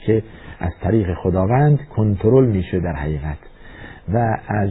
که 0.07 0.23
از 0.61 0.73
طریق 0.83 1.15
خداوند 1.15 1.79
کنترل 1.97 2.47
میشه 2.47 2.81
در 2.81 2.93
حقیقت. 2.93 3.39
و 4.13 4.39
از 4.49 4.71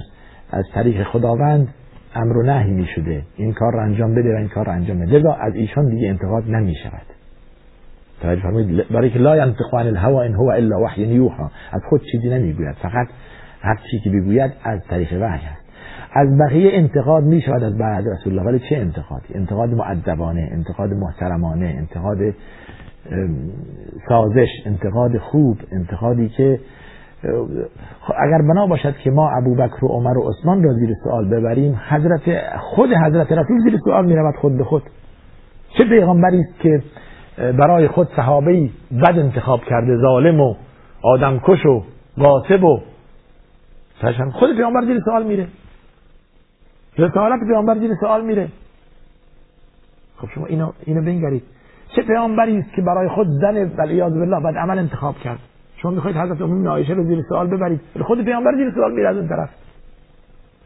از 0.51 0.65
طریق 0.73 1.03
خداوند 1.03 1.67
امر 2.15 2.37
و 2.37 2.43
نهی 2.43 2.71
می‌شده. 2.71 3.21
این 3.35 3.53
کار 3.53 3.73
را 3.73 3.83
انجام 3.83 4.15
بده 4.15 4.33
و 4.33 4.37
این 4.37 4.47
کار 4.47 4.65
را 4.65 4.73
انجام 4.73 4.99
بده. 4.99 5.17
لذا 5.17 5.33
از 5.33 5.55
ایشان 5.55 5.89
دیگه 5.89 6.07
انتقاد 6.07 6.43
نمی‌شود. 6.49 7.05
توجه 8.21 8.41
فرمایید 8.41 8.87
برای 8.87 9.09
که 9.09 9.19
لا 9.19 9.37
ینطق 9.37 9.73
الهوا 9.73 10.23
ان 10.23 10.33
هو 10.33 10.49
الا 10.49 10.81
وحی 10.81 11.03
یوحى 11.03 11.43
از 11.71 11.81
خود 11.89 12.01
چیزی 12.11 12.29
نمی‌گوید. 12.29 12.75
فقط 12.75 13.07
هر 13.61 13.79
چی 13.91 13.99
که 13.99 14.09
بگوید 14.09 14.51
از 14.63 14.79
طریق 14.89 15.13
وحی 15.13 15.47
است. 15.47 15.62
از 16.15 16.37
بقیه 16.37 16.71
انتقاد 16.73 17.23
می 17.23 17.41
شود 17.41 17.63
از 17.63 17.77
بعد 17.77 18.05
رسول 18.07 18.33
الله. 18.33 18.49
ولی 18.49 18.59
چه 18.69 18.75
انتقادی؟ 18.75 19.33
انتقاد 19.35 19.69
معدبانه 19.69 20.49
انتقاد 20.51 20.89
محترمانه 20.93 21.75
انتقاد 21.77 22.17
سازش 24.09 24.47
انتقاد 24.65 25.17
خوب 25.17 25.57
انتقادی 25.71 26.29
که 26.29 26.59
خب 28.01 28.13
اگر 28.19 28.41
بنا 28.41 28.67
باشد 28.67 28.95
که 28.97 29.11
ما 29.11 29.29
ابوبکر 29.37 29.85
و 29.85 29.87
عمر 29.87 30.17
و 30.17 30.29
عثمان 30.29 30.63
را 30.63 30.73
زیر 30.73 30.89
سوال 31.03 31.29
ببریم 31.29 31.79
حضرت 31.89 32.21
خود 32.59 32.89
حضرت 32.93 33.31
رسول 33.31 33.59
زیر 33.63 33.77
سوال 33.85 34.05
می 34.05 34.15
رود 34.15 34.35
خود 34.35 34.57
به 34.57 34.63
خود. 34.63 34.83
چه 35.77 35.83
پیغمبری 35.83 36.39
است 36.39 36.59
که 36.59 36.83
برای 37.37 37.87
خود 37.87 38.07
صحابه 38.15 38.69
بد 39.03 39.19
انتخاب 39.19 39.59
کرده 39.69 39.97
ظالم 39.97 40.39
و 40.39 40.55
آدمکش 41.03 41.65
و 41.65 41.83
غاصب 42.19 42.63
و 42.63 42.79
خود 44.31 44.55
پیغمبر 44.57 44.85
زیر 44.85 44.99
سوال 45.05 45.25
میره. 45.25 45.47
رسالت 46.97 47.39
پیامبر 47.47 47.79
زیر 47.79 47.95
سوال 47.99 48.25
میره. 48.25 48.49
خب 50.17 50.27
شما 50.35 50.45
اینو 50.45 50.71
اینو 50.85 51.01
بنگرید. 51.01 51.43
چه 51.95 52.01
پیامبری 52.01 52.57
است 52.57 52.73
که 52.75 52.81
برای 52.81 53.09
خود 53.09 53.27
زن 53.27 53.71
ولیاذ 53.77 54.13
بالله 54.13 54.39
بعد 54.39 54.57
عمل 54.57 54.79
انتخاب 54.79 55.15
کرد؟ 55.17 55.39
شما 55.77 55.91
می‌خواید 55.91 56.17
حضرت 56.17 56.41
ام 56.41 56.67
عایشه 56.67 56.93
رو 56.93 57.03
زیر 57.03 57.23
سوال 57.29 57.47
ببرید. 57.47 57.81
خود 58.01 58.23
پیامبر 58.25 58.55
زیر 58.55 58.71
سوال 58.75 58.93
میره 58.93 59.09
از 59.09 59.17
اون 59.17 59.27
طرف. 59.27 59.49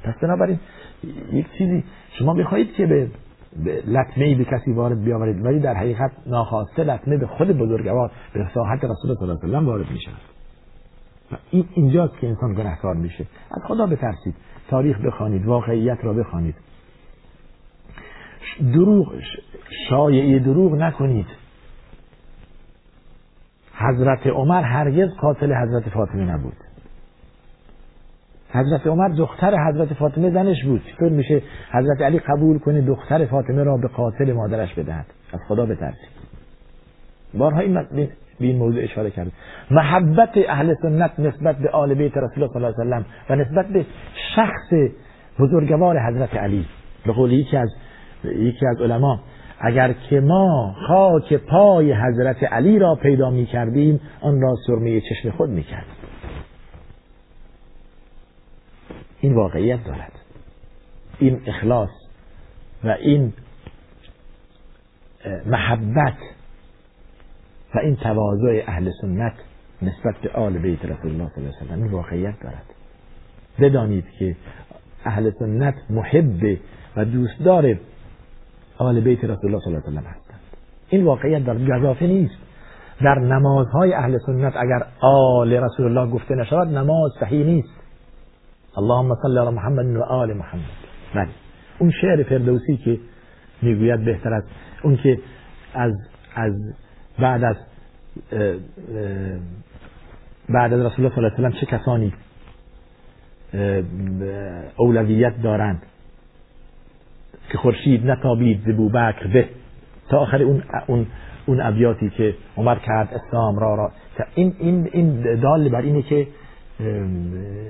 پس 0.03 0.13
بنابراین 0.21 0.59
یک 1.31 1.45
چیزی 1.57 1.83
شما 2.19 2.33
می‌خواهید 2.33 2.73
که 2.73 2.85
به 2.85 3.07
لطمه 3.87 4.35
به 4.35 4.45
کسی 4.45 4.71
وارد 4.71 5.03
بیاورید 5.03 5.45
ولی 5.45 5.59
در 5.59 5.73
حقیقت 5.73 6.11
ناخواسته 6.25 6.83
لطمه 6.83 7.17
به 7.17 7.27
خود 7.27 7.47
بزرگوار 7.47 8.11
به 8.33 8.47
ساحت 8.53 8.83
رسول 8.83 9.15
صلی 9.15 9.29
الله 9.29 9.43
علیه 9.43 9.59
و 9.59 9.65
وارد 9.65 9.91
میشه 9.91 10.11
این 11.51 11.65
اینجاست 11.73 12.19
که 12.19 12.27
انسان 12.27 12.53
گناهکار 12.53 12.95
میشه. 12.95 13.25
از 13.51 13.63
خدا 13.67 13.85
بترسید. 13.85 14.35
تاریخ 14.69 15.01
بخوانید 15.01 15.45
واقعیت 15.45 15.97
را 16.03 16.13
بخوانید. 16.13 16.55
دروغ 18.73 19.13
شایعی 19.89 20.39
دروغ 20.39 20.73
نکنید. 20.75 21.27
حضرت 23.75 24.27
عمر 24.27 24.61
هرگز 24.61 25.09
قاتل 25.21 25.53
حضرت 25.53 25.89
فاطمه 25.89 26.25
نبود. 26.25 26.57
حضرت 28.49 28.87
عمر 28.87 29.07
دختر 29.07 29.69
حضرت 29.69 29.93
فاطمه 29.93 30.31
زنش 30.31 30.63
بود. 30.63 30.81
چطور 30.83 31.09
میشه 31.09 31.41
حضرت 31.71 32.01
علی 32.01 32.19
قبول 32.19 32.59
کنه 32.59 32.81
دختر 32.81 33.25
فاطمه 33.25 33.63
را 33.63 33.77
به 33.77 33.87
قاتل 33.87 34.33
مادرش 34.33 34.73
بدهد؟ 34.73 35.05
از 35.33 35.39
خدا 35.47 35.65
بترسید 35.65 36.09
بارها 37.33 37.59
این 37.59 37.77
به 38.39 38.45
این 38.45 38.57
موضوع 38.57 38.83
اشاره 38.83 39.11
کرد. 39.11 39.31
محبت 39.71 40.29
اهل 40.49 40.73
سنت 40.81 41.19
نسبت 41.19 41.57
به 41.57 41.69
آل 41.69 41.93
بیت 41.93 42.17
رسول 42.17 42.43
الله 42.43 42.71
صلی 42.71 42.81
الله 42.81 42.95
علیه 42.95 43.05
و 43.29 43.33
و 43.33 43.35
نسبت 43.35 43.67
به 43.67 43.85
شخص 44.35 44.73
بزرگوار 45.39 45.99
حضرت 45.99 46.35
علی 46.35 46.65
به 47.05 47.13
قول 47.13 47.31
یکی 47.31 47.57
از 47.57 47.69
یکی 48.23 48.65
از 48.65 48.81
علما 48.81 49.19
اگر 49.59 49.93
که 49.93 50.19
ما 50.19 50.75
خاک 50.87 51.33
پای 51.33 51.93
حضرت 51.93 52.43
علی 52.43 52.79
را 52.79 52.95
پیدا 52.95 53.29
می 53.29 53.45
کردیم 53.45 53.99
آن 54.21 54.41
را 54.41 54.55
سرمه 54.67 55.01
چشم 55.01 55.29
خود 55.29 55.49
می 55.49 55.63
کردیم 55.63 55.93
این 59.21 59.35
واقعیت 59.35 59.83
دارد. 59.85 60.11
این 61.19 61.41
اخلاص 61.47 61.89
و 62.83 62.89
این 62.89 63.33
محبت 65.45 66.17
این 67.79 67.95
تواضع 67.95 68.63
اهل 68.67 68.91
سنت 69.01 69.33
نسبت 69.81 70.15
به 70.23 70.29
آل 70.29 70.57
بیت 70.57 70.85
رسول 70.85 71.11
الله 71.11 71.29
صلی 71.35 71.45
الله 71.45 71.57
علیه 71.61 71.75
و 71.75 71.83
این 71.83 71.91
واقعیت 71.91 72.35
دارد. 72.43 72.65
بدانید 73.59 74.05
که 74.19 74.35
اهل 75.05 75.31
سنت 75.39 75.75
محب 75.89 76.57
و 76.95 77.05
دوستدار 77.05 77.75
آل 78.77 78.99
بیت 78.99 79.23
رسول 79.23 79.45
الله 79.45 79.59
صلی 79.59 79.73
الله 79.73 79.87
علیه 79.87 79.99
و 79.99 80.13
هستند. 80.13 80.39
این 80.89 81.05
واقعیت 81.05 81.45
در 81.45 81.57
گذافه 81.57 82.07
نیست. 82.07 82.37
در 83.01 83.19
نمازهای 83.19 83.93
اهل 83.93 84.17
سنت 84.25 84.53
اگر 84.55 84.85
آل 85.01 85.53
رسول 85.53 85.85
الله 85.85 86.11
گفته 86.13 86.35
نشود 86.35 86.67
نماز 86.67 87.11
صحیح 87.19 87.45
نیست. 87.45 87.69
اللهم 88.77 89.15
صل 89.21 89.37
علی 89.37 89.55
محمد 89.55 89.95
و 89.95 90.03
آل 90.03 90.33
محمد. 90.33 90.61
بله. 91.15 91.29
اون 91.79 91.91
شعر 92.01 92.23
فردوسی 92.23 92.77
که 92.77 92.99
می‌گوید 93.61 94.05
بهتر 94.05 94.33
از 94.33 94.43
اون 94.83 94.97
که 94.97 95.19
از 95.73 95.93
از 96.35 96.53
بعد 97.19 97.43
از 97.43 97.55
بعد 100.49 100.73
از 100.73 100.79
رسول 100.79 101.05
الله 101.05 101.15
صلی 101.15 101.25
الله 101.25 101.37
علیه 101.37 101.47
و 101.47 101.51
چه 101.51 101.65
کسانی 101.65 102.13
اولویت 104.77 105.41
دارند 105.41 105.81
که 107.51 107.57
خورشید 107.57 108.11
نتابید 108.11 108.61
ز 108.65 108.75
بوبکر 108.75 109.27
به 109.27 109.49
تا 110.09 110.17
آخر 110.17 110.41
اون 110.41 110.63
اون 110.87 111.05
اون 111.45 111.61
ابیاتی 111.61 112.09
که 112.09 112.35
عمر 112.57 112.75
کرد 112.75 113.13
اسلام 113.13 113.59
را 113.59 113.75
را 113.75 113.91
این 114.35 114.55
این 114.59 114.89
این 114.93 115.39
دال 115.39 115.69
بر 115.69 115.81
اینه 115.81 116.01
که 116.01 116.27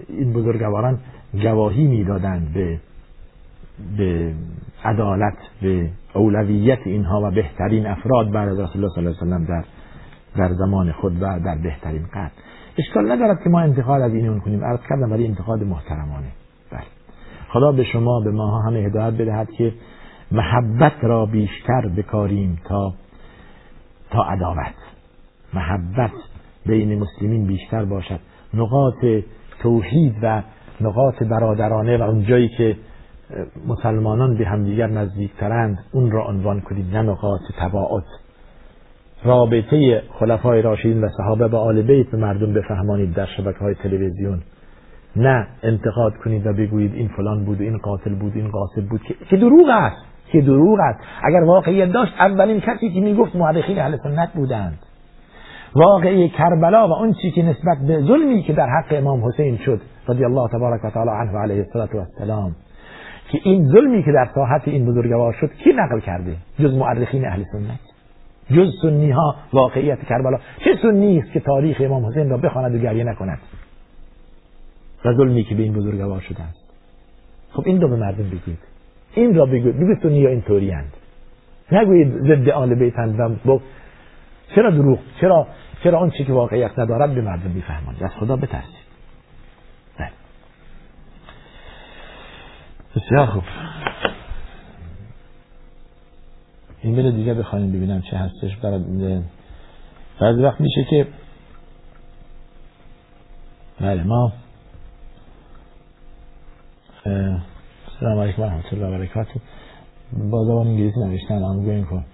این 0.09 0.33
بزرگواران 0.33 0.99
گواهی 1.41 1.87
می‌دادند 1.87 2.53
به 2.53 2.79
به 3.97 4.33
عدالت 4.83 5.37
به 5.61 5.89
اولویت 6.13 6.79
اینها 6.85 7.21
و 7.23 7.31
بهترین 7.31 7.87
افراد 7.87 8.31
بعد 8.31 8.49
از 8.49 8.59
رسول 8.59 8.83
الله 8.83 8.95
صلی 8.95 9.03
الله 9.03 9.35
علیه 9.35 9.45
و 9.45 9.47
در 9.47 9.63
در 10.37 10.53
زمان 10.53 10.91
خود 10.91 11.15
و 11.15 11.39
در 11.39 11.57
بهترین 11.63 12.05
قرن 12.13 12.31
اشکال 12.77 13.11
ندارد 13.11 13.43
که 13.43 13.49
ما 13.49 13.59
انتقاد 13.59 14.01
از 14.01 14.13
این 14.13 14.39
کنیم. 14.39 14.63
عرض 14.63 14.79
کردم 14.89 15.11
ولی 15.11 15.27
انتقاد 15.27 15.63
محترمانه. 15.63 16.27
بله. 16.71 16.83
خدا 17.49 17.71
به 17.71 17.83
شما 17.83 18.19
به 18.19 18.31
ماها 18.31 18.61
همه 18.61 18.79
هدایت 18.79 19.13
بدهد 19.13 19.51
که 19.51 19.73
محبت 20.31 20.93
را 21.01 21.25
بیشتر 21.25 21.87
بکاریم 21.97 22.59
تا 22.69 22.93
تا 24.09 24.23
عداوت. 24.23 24.75
محبت 25.53 26.11
بین 26.65 26.99
مسلمین 26.99 27.47
بیشتر 27.47 27.85
باشد. 27.85 28.19
نقاط 28.53 29.05
توحید 29.59 30.15
و 30.21 30.43
نقاط 30.81 31.23
برادرانه 31.23 31.97
و 31.97 32.01
اون 32.01 32.23
جایی 32.23 32.49
که 32.49 32.75
مسلمانان 33.67 34.37
به 34.37 34.45
همدیگر 34.45 34.87
نزدیکترند. 34.87 35.77
اون 35.91 36.11
را 36.11 36.27
عنوان 36.27 36.61
کنید 36.61 36.95
نه 36.95 37.01
نقاط 37.01 37.41
تباعت. 37.59 38.03
رابطه 39.23 40.03
خلفای 40.19 40.61
راشدین 40.61 41.03
و 41.03 41.09
صحابه 41.17 41.47
با 41.47 41.59
آل 41.59 41.81
بیت 41.81 42.07
به 42.11 42.17
مردم 42.17 42.53
بفهمانید 42.53 43.13
در 43.13 43.25
شبکه 43.25 43.59
های 43.59 43.75
تلویزیون. 43.75 44.41
نه 45.15 45.47
انتقاد 45.63 46.13
کنید 46.23 46.47
و 46.47 46.53
بگویید 46.53 46.93
این 46.93 47.07
فلان 47.07 47.45
بود 47.45 47.61
و 47.61 47.63
این 47.63 47.77
قاتل 47.77 48.15
بود 48.15 48.35
این 48.35 48.49
قاتل 48.49 48.81
بود 48.81 49.01
که 49.29 49.37
دروغ 49.37 49.69
است 49.69 50.05
که 50.31 50.41
دروغ 50.41 50.79
است. 50.79 50.99
اگر 51.23 51.43
واقعیت 51.43 51.91
داشت 51.91 52.13
اولین 52.19 52.59
کسی 52.59 52.89
که 52.89 52.99
می‌گفت 52.99 53.35
مورخین 53.35 53.79
اهل 53.79 53.97
سنت 53.97 54.33
بودند. 54.33 54.77
واقعی 55.75 56.29
کربلا 56.29 56.87
و 56.87 56.91
اون 56.91 57.13
چی 57.13 57.31
که 57.31 57.43
نسبت 57.43 57.77
به 57.87 58.01
ظلمی 58.01 58.43
که 58.43 58.53
در 58.53 58.67
حق 58.69 58.97
امام 58.97 59.25
حسین 59.25 59.57
شد 59.57 59.81
رضی 60.07 60.25
الله 60.25 60.49
تبارک 60.49 60.85
و 60.85 60.89
تعالی 60.89 61.09
عنه 61.09 61.31
و 61.31 61.37
علیه 61.37 61.65
السلام 61.75 62.55
که 63.29 63.39
این 63.43 63.67
ظلمی 63.67 64.03
که 64.03 64.11
در 64.11 64.29
ساحت 64.35 64.67
این 64.67 64.85
بزرگوار 64.85 65.33
شد 65.33 65.53
کی 65.53 65.69
نقل 65.73 65.99
کرده؟ 65.99 66.35
جز 66.59 66.73
مورخین 66.73 67.25
اهل 67.25 67.43
سنت. 67.51 67.79
جز 68.57 68.71
سنی 68.81 69.11
ها 69.11 69.35
واقعیت 69.53 70.03
کربلا. 70.03 70.37
چه 70.37 70.79
سنی 70.81 71.19
است 71.19 71.31
که 71.31 71.39
تاریخ 71.39 71.77
امام 71.81 72.05
حسین 72.05 72.29
را 72.29 72.37
بخواند 72.37 72.75
و 72.75 72.77
گریه 72.77 73.03
نکند؟ 73.03 73.39
و 75.05 75.13
ظلمی 75.13 75.43
که 75.43 75.55
به 75.55 75.63
این 75.63 75.73
بزرگوار 75.73 76.19
شده 76.19 76.43
است. 76.43 76.73
خب 77.51 77.63
این 77.65 77.81
رو 77.81 77.87
به 77.89 77.95
مردم 77.95 78.29
بگید 78.29 78.59
این 79.13 79.35
را 79.35 79.45
بگوید. 79.45 79.79
بگید 79.79 79.99
سنی 80.03 80.23
ها 80.23 80.29
اینطوری 80.29 80.71
اند. 80.71 80.93
نگویید 81.71 82.13
ضد 82.13 82.49
آل 82.49 82.75
بیتند 82.75 83.19
و 83.47 83.59
چرا 84.55 84.71
دروغ؟ 84.71 84.99
چرا 85.21 85.47
چرا 85.83 85.99
آن 85.99 86.09
چی 86.09 86.23
که 86.23 86.33
واقعیت 86.33 86.79
ندارد 86.79 87.15
به 87.15 87.21
مردم 87.21 87.53
بفهمانید 87.53 88.03
از 88.03 88.11
خدا 88.19 88.35
بترسید 88.35 88.87
بله 89.99 90.09
بسیار 92.97 93.25
خوب. 93.25 93.43
ایمیل 96.81 97.11
دیگه 97.11 97.33
بخوایم 97.33 97.71
ببینم 97.71 98.01
چه 98.01 98.17
هستش 98.17 98.55
برای 98.55 99.21
بعضی 100.21 100.41
وقت 100.41 100.61
میشه 100.61 100.83
که 100.89 101.07
بله 103.81 104.03
ما 104.03 104.31
سلام 107.99 108.19
علیکم 108.19 108.41
و 108.41 108.45
رحمت 108.45 108.73
الله 108.73 108.87
و 108.87 108.91
برکاته. 108.91 109.41
با 110.31 110.43
زبان 110.43 110.67
انگلیسی 110.67 110.99
نوشتن 110.99 111.43
آن 111.43 111.85
کن 111.85 112.05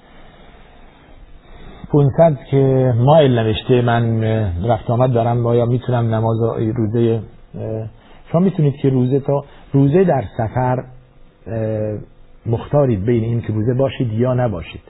500 1.92 2.46
که 2.52 2.94
مایل 2.98 3.40
نوشته 3.40 3.82
من 3.82 4.24
رفت 4.64 4.90
آمد 4.90 5.14
دارم 5.14 5.46
آیا 5.46 5.66
می‌تونم 5.66 6.16
نماز 6.16 6.38
روزه 6.76 7.22
شما 8.32 8.42
می‌تونید 8.42 8.76
که 8.76 8.90
روزه 8.90 9.20
تا 9.20 9.46
روزه 9.74 10.04
در 10.04 10.24
سفر 10.38 10.84
مختارید 12.46 13.06
بین 13.06 13.24
این 13.24 13.42
که 13.42 13.54
روزه 13.54 13.74
باشید 13.74 14.14
یا 14.14 14.34
نباشید. 14.34 14.82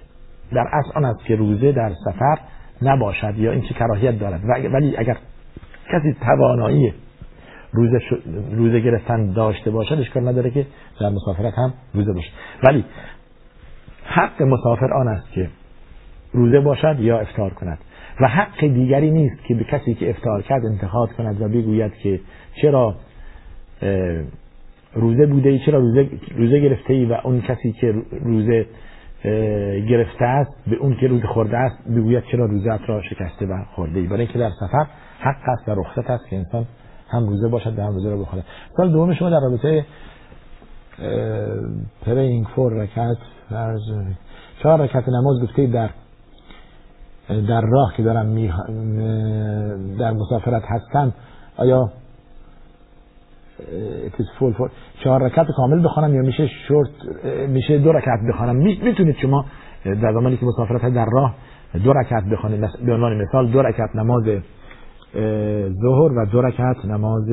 در 0.52 0.66
اصل 0.72 0.90
آن 0.96 1.06
است 1.06 1.26
که 1.26 1.36
روزه 1.36 1.72
در 1.72 1.92
سفر 2.06 2.38
نباشد 2.82 3.38
یا 3.38 3.52
این 3.52 3.62
چه 3.62 3.74
کراهیت 3.74 4.20
دارد. 4.20 4.42
ولی 4.74 4.98
اگر 4.98 5.18
کسی 5.92 6.16
توانایی 6.22 6.94
روزه, 7.74 8.00
روزه 8.52 8.80
گرفتن 8.80 9.32
داشته 9.32 9.72
باشد 9.72 10.00
اشکال 10.00 10.28
نداره 10.28 10.52
که 10.52 10.66
در 11.02 11.10
مسافرت 11.10 11.54
هم 11.54 11.74
روزه 11.94 12.14
باشه 12.14 12.30
ولی 12.64 12.86
حق 14.06 14.42
مسافر 14.42 14.94
آن 14.94 15.08
است 15.08 15.32
که 15.32 15.50
روزه 16.34 16.60
باشد 16.60 17.00
یا 17.00 17.20
افتار 17.20 17.54
کند. 17.54 17.78
و 18.22 18.28
حق 18.28 18.60
دیگری 18.60 19.12
نیست 19.12 19.44
که 19.44 19.56
به 19.56 19.64
کسی 19.64 19.94
که 19.94 20.10
افتار 20.10 20.42
کرد 20.42 20.66
انتخاب 20.66 21.10
کند 21.18 21.42
و 21.42 21.48
بگوید 21.48 21.94
که 21.94 22.20
چرا 22.62 22.96
روزه 24.96 25.26
بوده 25.26 25.50
ای؟ 25.50 25.60
چرا 25.66 25.80
روزه, 25.80 26.10
روزه 26.36 26.60
گرفته 26.60 26.94
ای 26.94 27.06
و 27.06 27.18
اون 27.24 27.42
کسی 27.42 27.72
که 27.72 27.94
روزه 28.22 28.66
گرفته 29.90 30.26
است 30.26 30.52
به 30.68 30.76
اون 30.76 30.96
که 30.96 31.08
روزه 31.08 31.28
خورده 31.28 31.58
است 31.58 31.88
بگوید 31.88 32.24
چرا 32.32 32.46
روزه 32.46 32.78
را 32.88 33.02
شکسته 33.02 33.46
و 33.46 33.64
خورده 33.76 34.00
ای؟ 34.00 34.08
برای 34.08 34.20
اینکه 34.20 34.40
در 34.40 34.50
سفر 34.50 34.88
حق 35.20 35.50
است 35.50 35.70
و 35.70 35.72
رخصت 35.72 36.10
است 36.10 36.30
که 36.30 36.36
انسان 36.36 36.66
هم 37.10 37.28
روزه 37.30 37.48
باشد 37.48 37.80
و 37.80 37.82
هم 37.82 37.94
روزه 37.94 38.10
را 38.10 38.18
بخوره 38.18 38.44
سال 38.78 38.92
دوم 38.92 39.14
شما 39.14 39.30
در 39.30 39.40
رابطه 39.40 39.86
پرینگ 42.06 42.46
فور 42.56 42.74
رکعت 42.74 43.18
فرض 43.50 43.82
چهار 44.64 44.82
رکعت 44.82 45.10
نماز 45.10 45.44
گفته 45.44 45.68
در 45.68 45.90
در 47.28 47.62
راه 47.62 47.94
که 47.98 48.04
دارم 48.04 48.26
می 48.26 48.54
در 50.00 50.12
مسافرت 50.12 50.64
هستم 50.66 51.14
آیا 51.58 51.92
فول 54.40 54.54
فول 54.54 54.70
چهار 55.04 55.24
رکعت 55.24 55.48
کامل 55.58 55.84
بخوانم 55.84 56.16
یا 56.16 56.22
میشه 56.22 56.50
شورت 56.68 56.90
میشه 57.50 57.78
دو 57.78 57.92
رکعت 57.92 58.20
بخوانم؟ 58.30 58.56
می‌تونید 58.56 59.16
شما 59.22 59.46
در 59.86 60.14
زمانی 60.14 60.38
که 60.38 60.46
مسافرت 60.46 60.94
در 60.94 61.06
راه 61.12 61.36
دو 61.84 61.94
رکعت 61.94 62.24
بخوانید. 62.24 62.62
به 62.86 62.94
عنوان 62.94 63.22
مثال 63.22 63.52
دو 63.52 63.62
رکعت 63.62 63.96
نماز 63.96 64.24
ظهر 65.82 66.12
و 66.12 66.26
دو 66.32 66.42
رکعت 66.42 66.86
نماز 66.86 67.30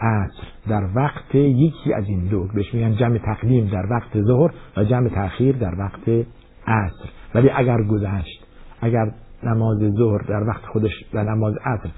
عصر. 0.00 0.42
در 0.68 0.88
وقت 0.96 1.34
یکی 1.34 1.92
از 1.94 2.04
این 2.08 2.26
دو. 2.26 2.46
بهش 2.54 2.74
میگن 2.74 2.96
جمع 2.96 3.18
تقدیم 3.18 3.66
در 3.66 3.86
وقت 3.90 4.22
ظهر 4.22 4.50
و 4.76 4.84
جمع 4.84 5.08
تاخیر 5.08 5.56
در 5.56 5.74
وقت 5.78 6.08
عصر. 6.66 7.08
ولی 7.34 7.50
اگر 7.50 7.82
گذشت 7.82 8.46
اگر 8.80 9.12
نماز 9.42 9.78
ظهر 9.78 10.22
در 10.28 10.48
وقت 10.48 10.66
خودش 10.66 11.04
و 11.14 11.24
نماز 11.24 11.54
عصر 11.64 11.88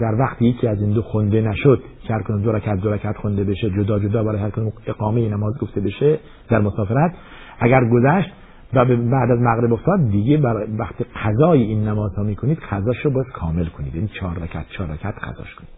در 0.00 0.14
وقت 0.20 0.42
یکی 0.42 0.66
از 0.66 0.80
این 0.80 0.90
دو 0.90 1.02
خونده 1.02 1.40
نشد 1.40 1.82
که 2.02 2.14
هر 2.14 2.22
دو 2.22 2.52
رکعت 2.52 2.80
دو 2.80 2.92
رکعت 2.92 3.16
خونده 3.16 3.44
بشه 3.44 3.70
جدا 3.70 3.98
جدا 3.98 4.24
برای 4.24 4.40
هر 4.40 4.50
کنون 4.50 4.72
اقامه 4.86 5.28
نماز 5.28 5.58
گفته 5.58 5.80
بشه 5.80 6.18
در 6.48 6.60
مسافرت 6.60 7.14
اگر 7.60 7.80
گذشت 7.92 8.32
و 8.72 8.84
بعد 8.84 9.30
از 9.30 9.38
مغرب 9.40 9.72
افتاد 9.72 10.10
دیگه 10.10 10.36
بر 10.36 10.66
وقت 10.78 10.94
قضای 11.24 11.62
این 11.62 11.88
نماز 11.88 12.14
ها 12.16 12.22
می‌کنید 12.22 12.58
قضاش 12.58 12.96
رو 13.04 13.10
باید 13.10 13.26
کامل 13.26 13.66
کنید. 13.66 13.94
این 13.94 14.08
چهار 14.08 14.38
رکعت 14.38 14.66
چهار 14.68 14.88
رکعت 14.88 15.14
قضاش 15.14 15.54
کنید. 15.54 15.70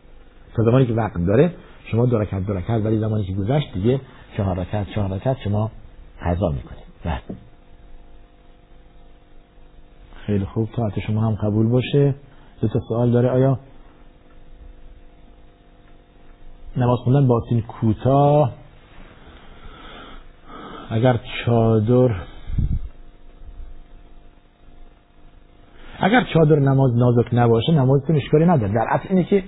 تا 0.54 0.62
زمانی 0.62 0.86
که 0.86 0.94
وقت 0.94 1.26
داره 1.26 1.52
شما 1.84 2.06
دو 2.06 2.18
رکعت 2.18 2.46
دو 2.46 2.54
رکعت 2.54 2.84
ولی 2.84 2.98
زمانی 2.98 3.24
که 3.24 3.32
گذشت 3.32 3.74
دیگه 3.74 4.00
چهار 4.36 4.58
رکعت 4.58 4.86
چهار 4.94 5.10
رکعت 5.10 5.36
شما 5.44 5.70
قضا 6.22 6.48
می‌کنید. 6.48 6.84
بله. 7.04 7.36
خیلی 10.26 10.44
خوب. 10.44 10.68
تا 10.76 11.00
شما 11.06 11.20
هم 11.20 11.34
قبول 11.34 11.68
باشه. 11.68 12.14
دو 12.60 12.68
سوال 12.88 13.10
داره. 13.10 13.30
آیا 13.30 13.58
نماز 16.76 16.98
خوندن 16.98 17.26
با 17.26 17.40
سین 17.48 17.62
کوتاه. 17.62 18.52
اگر 20.90 21.20
چادر 21.44 22.14
اگر 26.00 26.24
چادر 26.34 26.58
نماز 26.58 26.96
نازک 26.96 27.28
نباشه 27.32 27.72
نمازتون 27.72 28.16
اشکالی 28.16 28.44
نداره. 28.46 28.72
در 28.72 28.86
اصل 28.90 29.08
اینه 29.10 29.24
که 29.24 29.44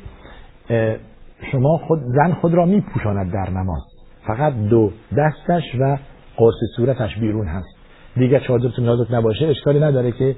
شما 1.52 1.78
خود 1.78 1.98
زن 2.00 2.32
خود 2.32 2.54
را 2.54 2.66
میپوشاند 2.66 3.32
در 3.32 3.50
نماز. 3.50 3.82
فقط 4.26 4.54
دو 4.54 4.92
دستش 5.16 5.64
و 5.80 5.98
قرص 6.36 6.54
صورتش 6.76 7.18
بیرون 7.18 7.48
هست. 7.48 7.76
دیگر 8.16 8.38
چادرتون 8.38 8.84
نازک 8.84 9.06
نباشه 9.10 9.46
اشکالی 9.46 9.80
نداره 9.80 10.12
که 10.12 10.36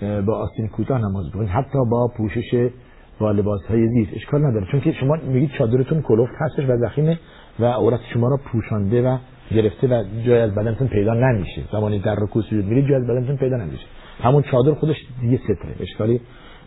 با 0.00 0.38
آستین 0.38 0.68
کوتاه 0.68 0.98
نماز 0.98 1.28
بخونید. 1.28 1.50
حتی 1.50 1.78
با 1.90 2.08
پوشش 2.16 2.70
با 3.18 3.32
لباس 3.32 3.60
های 3.68 3.88
زیر 3.88 4.08
اشکال 4.12 4.46
نداره. 4.46 4.66
چون 4.72 4.80
که 4.80 4.92
شما 4.92 5.16
میگید 5.16 5.50
چادرتون 5.58 6.02
کلوفت 6.02 6.32
هستش 6.40 6.64
و 6.68 6.76
زخیمه 6.76 7.18
و 7.60 7.64
عورت 7.64 8.00
شما 8.12 8.28
را 8.28 8.36
پوشانده 8.36 9.02
و 9.02 9.18
گرفته 9.50 9.86
و 9.86 10.04
جای 10.26 10.40
از 10.40 10.54
بدنتون 10.54 10.88
پیدا 10.88 11.14
نمیشه. 11.14 11.62
زمانی 11.72 11.98
در 11.98 12.14
رکوع 12.14 12.42
سجود 12.42 12.64
میرید 12.64 12.88
جای 12.88 12.94
از 12.94 13.06
بدنتون 13.06 13.36
پیدا 13.36 13.56
نمیشه. 13.56 13.84
همون 14.22 14.42
چادر 14.42 14.74
خودش 14.74 14.96
دیگه 15.20 15.40
ستره. 15.44 15.74
اشکالی 15.80 16.20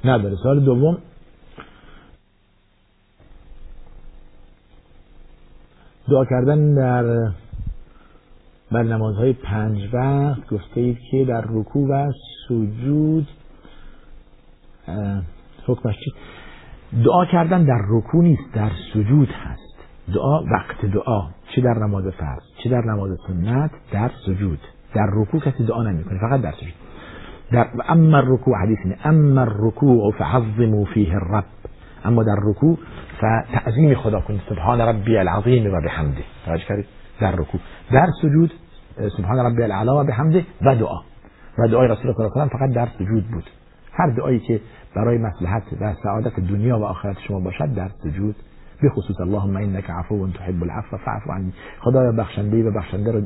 نداره. 0.05 0.35
سال 0.43 0.59
دوم. 0.59 0.97
دعا 6.09 6.25
کردن 6.25 6.75
در 6.75 7.31
بر 8.71 8.83
نمازهای 8.83 9.33
پنج 9.33 9.89
وقت 9.93 10.47
گفته 10.49 10.81
اید 10.81 10.97
که 11.11 11.25
در 11.25 11.43
رکوع 11.49 11.87
و 11.89 12.11
سجود 12.47 13.27
حکمش 15.67 15.95
چی؟ 15.95 16.11
دعا 16.93 17.25
کردن 17.25 17.63
در 17.63 17.81
رکوع 17.89 18.23
نیست 18.23 18.53
در 18.53 18.71
سجود 18.93 19.29
هست. 19.29 19.61
دعا 20.13 20.43
وقت 20.43 20.85
دعا 20.85 21.21
چه 21.55 21.61
در 21.61 21.73
نماز 21.73 22.03
فرض 22.03 22.41
چه 22.63 22.69
در 22.69 22.81
نماز 22.85 23.17
سنت 23.27 23.71
در 23.91 24.11
سجود. 24.25 24.59
در 24.93 25.07
رکوع 25.13 25.41
کسی 25.41 25.65
دعا 25.65 25.83
نمی‌کنه 25.83 26.19
فقط 26.19 26.41
در 26.41 26.51
سجود. 26.51 26.73
در 27.51 27.67
اما 27.89 28.17
الرکوع 28.17 28.57
حدیث 28.57 28.79
اما 29.05 29.41
الرکوع 29.41 30.11
فعظموا 30.11 30.85
فیه 30.85 31.15
الرب. 31.15 31.45
اما 32.05 32.23
در 32.23 32.37
رکوع 32.43 32.77
فتعظیم 33.17 33.95
خدا 33.95 34.19
کنید 34.19 34.41
سبحان 34.49 34.81
ربی 34.81 35.17
العظیم 35.17 35.73
و 35.73 35.81
بحمده. 35.81 36.23
توجه 36.45 36.65
کردید؟ 36.65 36.85
در 37.19 37.31
رکوع. 37.31 37.61
در 37.91 38.07
سجود 38.21 38.53
سبحان 39.17 39.39
ربی 39.39 39.63
العلا 39.63 40.01
و 40.01 40.03
بحمده 40.03 40.45
و 40.61 40.75
دعا. 40.75 40.99
و 41.57 41.67
دعای 41.67 41.87
رسول 41.87 42.13
الله 42.19 42.49
فقط 42.49 42.69
در 42.73 42.87
سجود 42.99 43.27
بود. 43.27 43.49
هر 44.01 44.09
دعایی 44.09 44.39
که 44.39 44.61
برای 44.95 45.17
مصلحت 45.17 45.63
و 45.81 45.93
سعادت 46.03 46.39
دنیا 46.39 46.79
و 46.79 46.83
آخرت 46.83 47.17
شما 47.27 47.39
باشد 47.39 47.73
در 47.73 47.89
سجود 48.03 48.35
به 48.81 48.89
خصوص 48.89 49.21
اللهم 49.21 49.55
انک 49.55 49.89
عفو 49.89 50.27
تحب 50.27 50.63
العفو 50.63 50.97
فاعف 50.97 51.29
عنی. 51.29 51.53
خدایا 51.79 52.11
بخشنده 52.11 52.69
و 52.69 52.71
بخشنده 52.71 53.23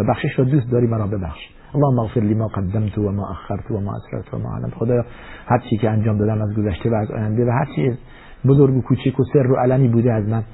و 0.00 0.04
بخشش 0.08 0.38
رو 0.38 0.44
دوست 0.44 0.70
داری 0.70 0.86
مرا 0.86 1.06
ببخش. 1.06 1.40
اللهم 1.74 1.98
اغفر 1.98 2.20
ما 2.20 2.48
قدمت 2.48 2.98
و 2.98 3.12
ما 3.12 3.30
اخرت 3.30 3.70
و 3.70 3.80
ما 3.80 3.92
اسررت 3.96 4.34
و 4.34 4.38
ما 4.38 4.56
علمت 4.56 4.74
خدایا 4.74 5.04
هر 5.46 5.58
چی 5.58 5.76
که 5.76 5.90
انجام 5.90 6.18
دادم 6.18 6.42
از 6.42 6.54
گذشته 6.54 6.90
و 6.90 6.94
از 6.94 7.10
آینده 7.10 7.44
و 7.44 7.50
هر 7.50 7.68
چی 7.76 7.98
بزرگ 8.46 8.76
و 8.76 8.82
کوچک 8.82 9.20
و 9.20 9.24
سر 9.32 9.46
و 9.46 9.56
علنی 9.56 9.88
بوده 9.88 10.12
از 10.12 10.28
من 10.28 10.44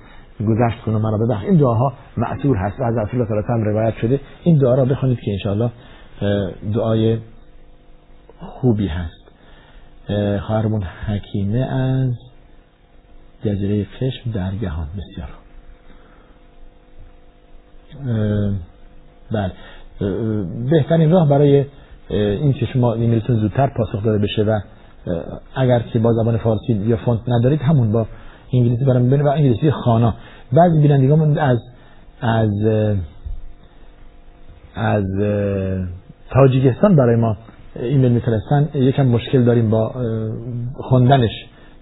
گذشت 0.40 0.82
کنه 0.86 0.98
مرا 0.98 1.18
ببخش. 1.26 1.44
این 1.44 1.58
دعاها 1.58 1.92
معصور 2.16 2.56
هست 2.56 2.80
و 2.80 2.84
از 2.84 2.96
رسول 2.96 3.20
الله 3.20 3.42
صلی 3.46 3.64
روایت 3.64 3.94
شده. 3.94 4.20
این 4.44 4.58
دعا 4.58 4.74
را 4.74 4.84
بخونید 4.84 5.18
که 5.20 5.30
انشاءالله 5.32 5.70
دعای 6.74 7.18
خوبی 8.38 8.86
هست. 8.86 9.19
خواهرمون 10.46 10.82
حکیمه 10.82 11.58
از 11.58 12.10
جزیره 13.44 13.86
فشم 14.00 14.30
در 14.30 14.50
گهان 14.54 14.86
بسیار 14.96 15.28
بله. 19.32 19.52
بهترین 20.70 21.10
راه 21.10 21.28
برای 21.28 21.64
این 22.10 22.52
که 22.52 22.66
شما 22.66 22.92
ایمیلتون 22.92 23.36
زودتر 23.36 23.66
پاسخ 23.66 24.04
داده 24.04 24.18
بشه 24.18 24.42
و 24.42 24.60
اگر 25.54 25.80
که 25.80 25.98
با 25.98 26.12
زبان 26.12 26.36
فارسی 26.36 26.72
یا 26.72 26.96
فونت 26.96 27.20
ندارید 27.28 27.62
همون 27.62 27.92
با 27.92 28.06
انگلیسی 28.52 28.84
برام 28.84 29.06
ببینید 29.06 29.26
و 29.26 29.28
انگلیسی 29.28 29.70
خانا. 29.70 30.14
بعضی 30.52 30.80
بینندگان 30.80 31.38
از 31.38 31.58
از 32.20 32.50
از 34.74 35.04
تاجیکستان 36.30 36.96
برای 36.96 37.16
ما 37.16 37.36
ایمیل 37.76 38.12
میفرستن 38.12 38.68
یکم 38.74 39.06
مشکل 39.06 39.44
داریم 39.44 39.70
با 39.70 39.94
خوندنش 40.74 41.30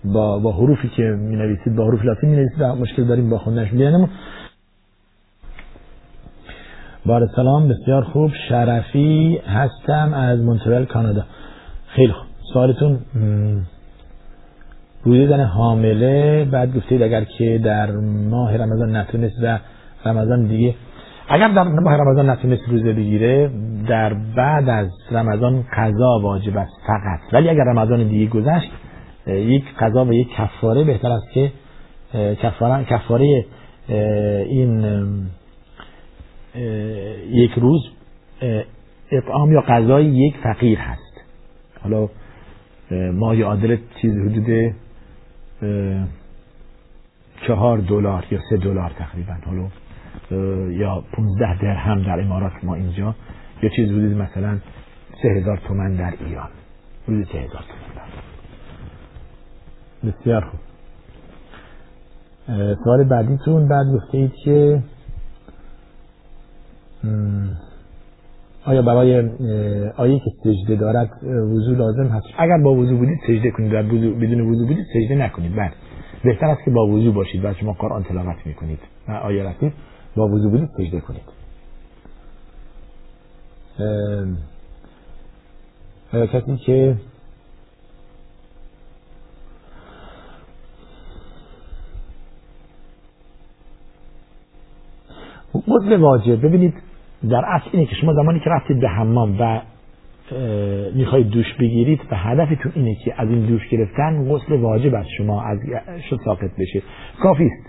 با 0.05 0.39
با 0.39 0.53
حروفی 0.53 0.89
که 0.89 1.03
می 1.03 1.37
نویسید 1.37 1.77
با 1.77 1.85
حروف 1.87 2.05
لاتین 2.05 2.31
می 2.31 2.37
نویسید 2.37 2.63
مشکل 2.63 3.05
داریم 3.05 3.31
با 3.31 3.39
خوندنش 3.39 3.71
بیانم 3.71 4.09
بار 7.07 7.29
سلام 7.37 7.69
بسیار 7.69 8.03
خوب 8.03 8.33
شرفی 8.49 9.41
هستم 9.47 10.15
از 10.15 10.41
مونترل 10.41 10.85
کانادا. 10.85 11.25
خیلی 11.87 12.13
خوب. 12.13 12.27
سوالتون 12.53 12.99
زن 15.05 15.41
حامله 15.41 16.45
بعد 16.45 16.77
گفتید 16.77 17.03
اگر 17.03 17.25
که 17.25 17.61
در 17.65 17.91
ماه 18.31 18.57
رمضان 18.57 18.97
نتونست 18.97 19.37
و 19.43 19.59
رمضان 20.05 20.47
دیگه 20.47 20.75
اگر 21.31 21.49
در 21.49 21.63
ماه 21.63 21.97
رمضان 21.97 22.31
نتونست 22.31 22.63
روزه 22.69 22.93
بگیره 22.93 23.51
در 23.89 24.15
بعد 24.15 24.69
از 24.69 24.91
رمضان 25.11 25.65
قضا 25.77 26.21
واجب 26.23 26.57
است 26.57 26.73
فقط. 26.87 27.21
ولی 27.33 27.49
اگر 27.49 27.65
رمضان 27.65 28.09
دیگه 28.09 28.27
گذشت 28.27 28.71
یک 29.27 29.65
قضا 29.79 30.05
و 30.05 30.13
یک 30.13 30.29
کفاره 30.37 30.85
بهتر 30.85 31.11
است 31.11 31.31
که 31.33 31.53
کفاره, 32.15 32.85
کفاره 32.85 33.45
این 34.49 34.85
یک 37.31 37.53
روز 37.53 37.89
اطعام 39.11 39.53
یا 39.53 39.61
قضای 39.61 40.05
یک 40.05 40.37
فقیر 40.37 40.79
هست. 40.79 41.21
حالا 41.83 42.09
ما 43.13 43.35
عادل 43.35 43.77
چیز 44.03 44.13
حدود 44.13 44.75
چهار 47.47 47.79
دلار 47.79 48.25
یا 48.31 48.39
سه 48.51 48.57
دلار 48.57 48.93
تقریبا. 48.99 49.33
حالا 49.47 49.67
یا 50.31 51.05
15 51.13 51.63
درهم 51.63 52.03
در 52.03 52.21
امارات 52.21 52.53
ما 52.63 52.75
اینجا. 52.75 53.15
یا 53.63 53.69
چیز 53.69 53.89
حدود 53.89 54.17
مثلا 54.17 54.59
سه 55.23 55.29
هزار 55.29 55.61
تومن 55.69 55.95
در 55.97 56.15
ایران. 56.27 56.49
حدود 57.09 57.25
سه 57.25 57.39
هزار 57.39 57.65
تومن 57.69 57.95
در 57.97 58.09
بسیار 60.11 60.41
خوب. 60.41 60.61
سوال 62.85 63.05
بعدیتون 63.05 63.69
بعد 63.69 63.87
گفته 63.87 64.19
اید 64.19 64.33
که 64.45 64.83
آیا 68.65 68.83
برای 68.83 69.29
آیه 69.97 70.19
که 70.19 70.31
سجده 70.45 70.77
دارد 70.77 71.11
وضو 71.25 71.75
لازم 71.75 72.07
هست؟ 72.07 72.27
اگر 72.39 72.59
با 72.65 72.75
وضو 72.75 72.97
بودید 72.97 73.19
سجده 73.27 73.51
کنید. 73.51 73.73
و 73.73 73.83
بدون 74.15 74.41
وضو 74.41 74.67
بودید 74.67 74.87
سجده 74.95 75.15
نکنید. 75.15 75.57
بعد 75.57 75.73
بهتر 76.25 76.47
است 76.47 76.65
که 76.65 76.71
با 76.71 76.87
وضو 76.87 77.13
باشید. 77.13 77.45
و 77.45 77.55
شما 77.55 77.73
قرآن 77.73 78.03
تلاوت 78.03 78.47
می‌کنید. 78.47 78.79
و 79.09 79.13
آیه 79.13 79.43
رسید. 79.43 79.73
با 80.19 80.29
وضو 80.29 80.51
بودید 80.51 80.69
سجده 80.77 81.01
کنید. 81.01 81.39
کسی 86.13 86.57
که 86.57 86.97
غسل 95.55 95.97
واجب. 96.01 96.47
ببینید 96.47 96.75
در 97.31 97.45
اصل 97.47 97.71
اینه 97.73 97.87
که 97.87 97.95
شما 97.95 98.15
زمانی 98.15 98.41
که 98.41 98.51
رفتید 98.51 98.81
به 98.81 98.89
حمام 98.89 99.41
و 99.41 99.61
می‌خواید 100.95 101.29
دوش 101.29 101.55
بگیرید 101.61 102.01
و 102.11 102.17
هدفتون 102.17 102.73
اینه 102.75 102.95
که 102.95 103.15
از 103.17 103.29
این 103.29 103.47
دوش 103.47 103.69
گرفتن 103.69 104.33
غسل 104.33 104.61
واجب 104.61 104.95
از 104.95 105.07
شما 105.17 105.43
از 105.43 105.59
شد 106.11 106.21
ساقط 106.25 106.51
بشه. 106.59 106.83
کافی 107.23 107.45
است. 107.45 107.67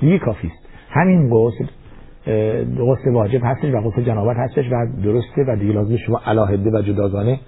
دیگه 0.00 0.18
کافی 0.18 0.46
است. 0.46 0.68
همین 0.90 1.30
غسل 1.30 1.66
غسل 2.78 3.10
واجب 3.12 3.40
هستش 3.44 3.74
و 3.74 3.80
غسل 3.80 4.02
جنابت 4.02 4.36
هستش 4.36 4.64
و 4.72 4.86
درسته 5.02 5.44
و 5.48 5.56
دیگه 5.56 5.72
لازم 5.72 5.96
شما 5.96 6.20
علاهده 6.26 6.70
و 6.70 6.82
جداگانه 6.82 7.40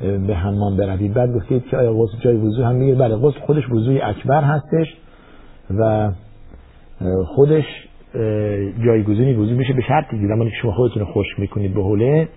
به 0.00 0.34
حمام 0.34 0.76
بروید. 0.76 1.14
بعد 1.14 1.34
گفتید 1.34 1.64
که 1.64 1.76
آیا 1.76 1.92
غسل 1.92 2.18
جای 2.20 2.36
وضو 2.36 2.64
هم 2.64 2.74
می‌گیره 2.74 2.98
بله 2.98 3.16
غسل 3.16 3.40
خودش 3.40 3.70
وضوی 3.70 4.00
اکبر 4.00 4.42
هستش 4.42 4.96
و 5.78 6.10
خودش 7.26 7.64
جایگزینی 8.84 9.34
وضو 9.34 9.54
میشه 9.54 9.72
به 9.72 9.82
شرطی 9.82 10.20
که 10.20 10.26
زمانی 10.26 10.50
که 10.50 10.56
شما 10.62 10.72
خودتون 10.72 11.04
خشک 11.04 11.40
می‌کنید 11.40 11.74
به 11.74 11.82
حوله 11.82 12.28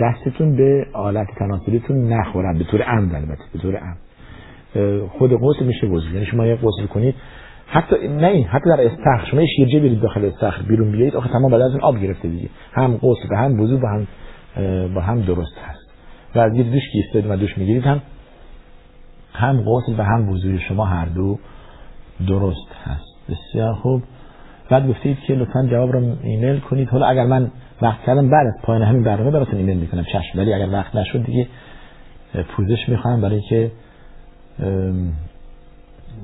دستتون 0.00 0.56
به 0.56 0.86
آلت 0.92 1.26
تناسلیتون 1.38 2.12
نخورد 2.12 2.58
به 2.58 2.64
طور 2.64 2.82
عمد 2.82 3.14
البته 3.14 3.42
به 3.52 3.58
طور 3.58 3.76
عمد 3.76 3.96
خود 5.08 5.32
غسل 5.34 5.66
میشه 5.66 5.86
وضو 5.86 6.10
یعنی 6.14 6.26
شما 6.26 6.46
یه 6.46 6.54
غسل 6.54 6.86
کنید 6.86 7.14
حتی 7.66 8.08
نه 8.08 8.42
حتی 8.42 8.70
در 8.70 8.80
استخر 8.80 9.30
شما 9.30 9.40
یه 9.40 9.46
شیرجه 9.56 9.80
برید 9.80 10.00
داخل 10.00 10.24
استخر 10.24 10.62
بیرون 10.62 10.92
بیایید 10.92 11.16
آخه 11.16 11.28
تمام 11.28 11.50
بدنتون 11.50 11.80
آب 11.80 11.98
گرفته 11.98 12.28
دیگه. 12.28 12.48
هم 12.72 12.96
غسل 12.96 13.28
و 13.30 13.36
هم 13.36 13.60
وضو 13.60 13.78
با 13.78 13.88
هم 13.88 14.06
با 14.94 15.00
هم 15.00 15.20
درست 15.20 15.58
هست. 15.68 15.90
و 16.34 16.38
از 16.38 16.54
یه 16.54 16.62
دوش 16.62 16.82
که 17.12 17.24
و 17.28 17.36
دوش 17.36 17.58
می‌گیرید 17.58 17.84
هم 17.84 18.00
هم 19.32 19.64
غسل 19.66 19.94
و 19.98 20.02
هم 20.02 20.28
وضوی 20.28 20.58
شما 20.58 20.84
هر 20.84 21.06
دو 21.06 21.38
درست 22.28 22.72
هست. 22.84 23.14
بسیار 23.28 23.74
خوب. 23.74 24.02
بعد 24.70 24.88
گفتید 24.88 25.18
که 25.26 25.34
لطفا 25.34 25.66
جواب 25.70 25.92
رو 25.92 26.16
ایمیل 26.22 26.60
کنید. 26.60 26.88
حالا 26.88 27.06
اگر 27.06 27.24
من 27.24 27.50
وقت 27.82 28.00
کردم 28.06 28.30
بعد 28.30 28.46
از 28.46 28.54
پایان 28.62 28.82
همین 28.82 29.04
برنامه 29.04 29.30
براتون 29.30 29.58
ایمیل 29.58 29.76
می‌کنم. 29.76 30.04
چشم. 30.04 30.38
ولی 30.38 30.54
اگر 30.54 30.68
وقت 30.72 30.96
نشد 30.96 31.24
دیگه 31.24 31.46
پوزش 32.56 32.88
می‌خوام 32.88 33.20
برای 33.20 33.40
که 33.40 33.70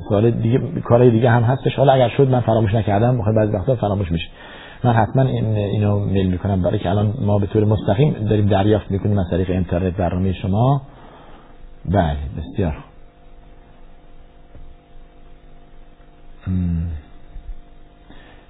سوال 0.09 0.31
دیگه 0.31 0.59
کارهای 0.85 1.11
دیگه 1.11 1.31
هم 1.31 1.43
هستش. 1.43 1.77
حالا 1.77 1.93
اگر 1.93 2.09
شد 2.09 2.29
من 2.29 2.41
فراموش 2.41 2.75
نکردم 2.75 3.19
بخاطر 3.19 3.37
بعضی 3.37 3.53
وقتا 3.53 3.75
فراموش 3.75 4.13
میشه 4.13 4.29
من 4.85 4.93
حتما 4.93 5.23
این 5.23 5.57
اینو 5.57 5.99
میل 5.99 6.27
می‌کنم 6.31 6.63
برای 6.63 6.79
که 6.79 6.91
الان 6.91 7.15
ما 7.21 7.39
به 7.39 7.47
طور 7.47 7.65
مستقیم 7.65 8.13
داریم 8.13 8.47
دریافت 8.47 8.91
می‌کنیم 8.91 9.19
از 9.19 9.27
طریق 9.31 9.51
اینترنت 9.51 9.97
برنامه 9.97 10.33
شما. 10.33 10.83
بله 11.85 12.17
بسیار. 12.39 12.77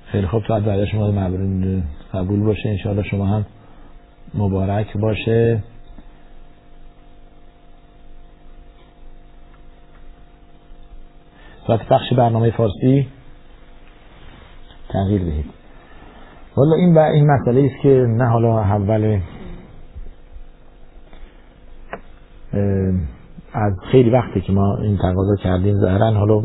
خیلی 0.06 0.26
خوب. 0.26 0.42
تا 0.42 0.60
بعد 0.60 0.84
شما 0.84 1.10
مبرون 1.10 1.82
قبول 2.14 2.44
باشه. 2.44 2.68
انشاءالله 2.68 3.02
شما 3.02 3.26
هم 3.26 3.46
مبارک 4.34 4.96
باشه. 4.96 5.62
ساعت 11.70 11.88
پخش 11.88 12.12
برنامه 12.12 12.50
فارسی 12.50 13.08
تغییر 14.88 15.24
دهید. 15.24 15.44
والا 16.56 16.76
این 16.76 16.98
این 16.98 17.26
مسئله 17.30 17.64
است 17.64 17.82
که 17.82 17.88
نه 18.08 18.24
حالا 18.24 18.60
اول 18.60 19.20
از 23.52 23.72
خیلی 23.92 24.10
وقتی 24.10 24.40
که 24.40 24.52
ما 24.52 24.76
این 24.76 24.96
تقاضا 24.96 25.36
کردیم. 25.42 25.80
ظاهرا 25.80 26.10
حالا 26.10 26.44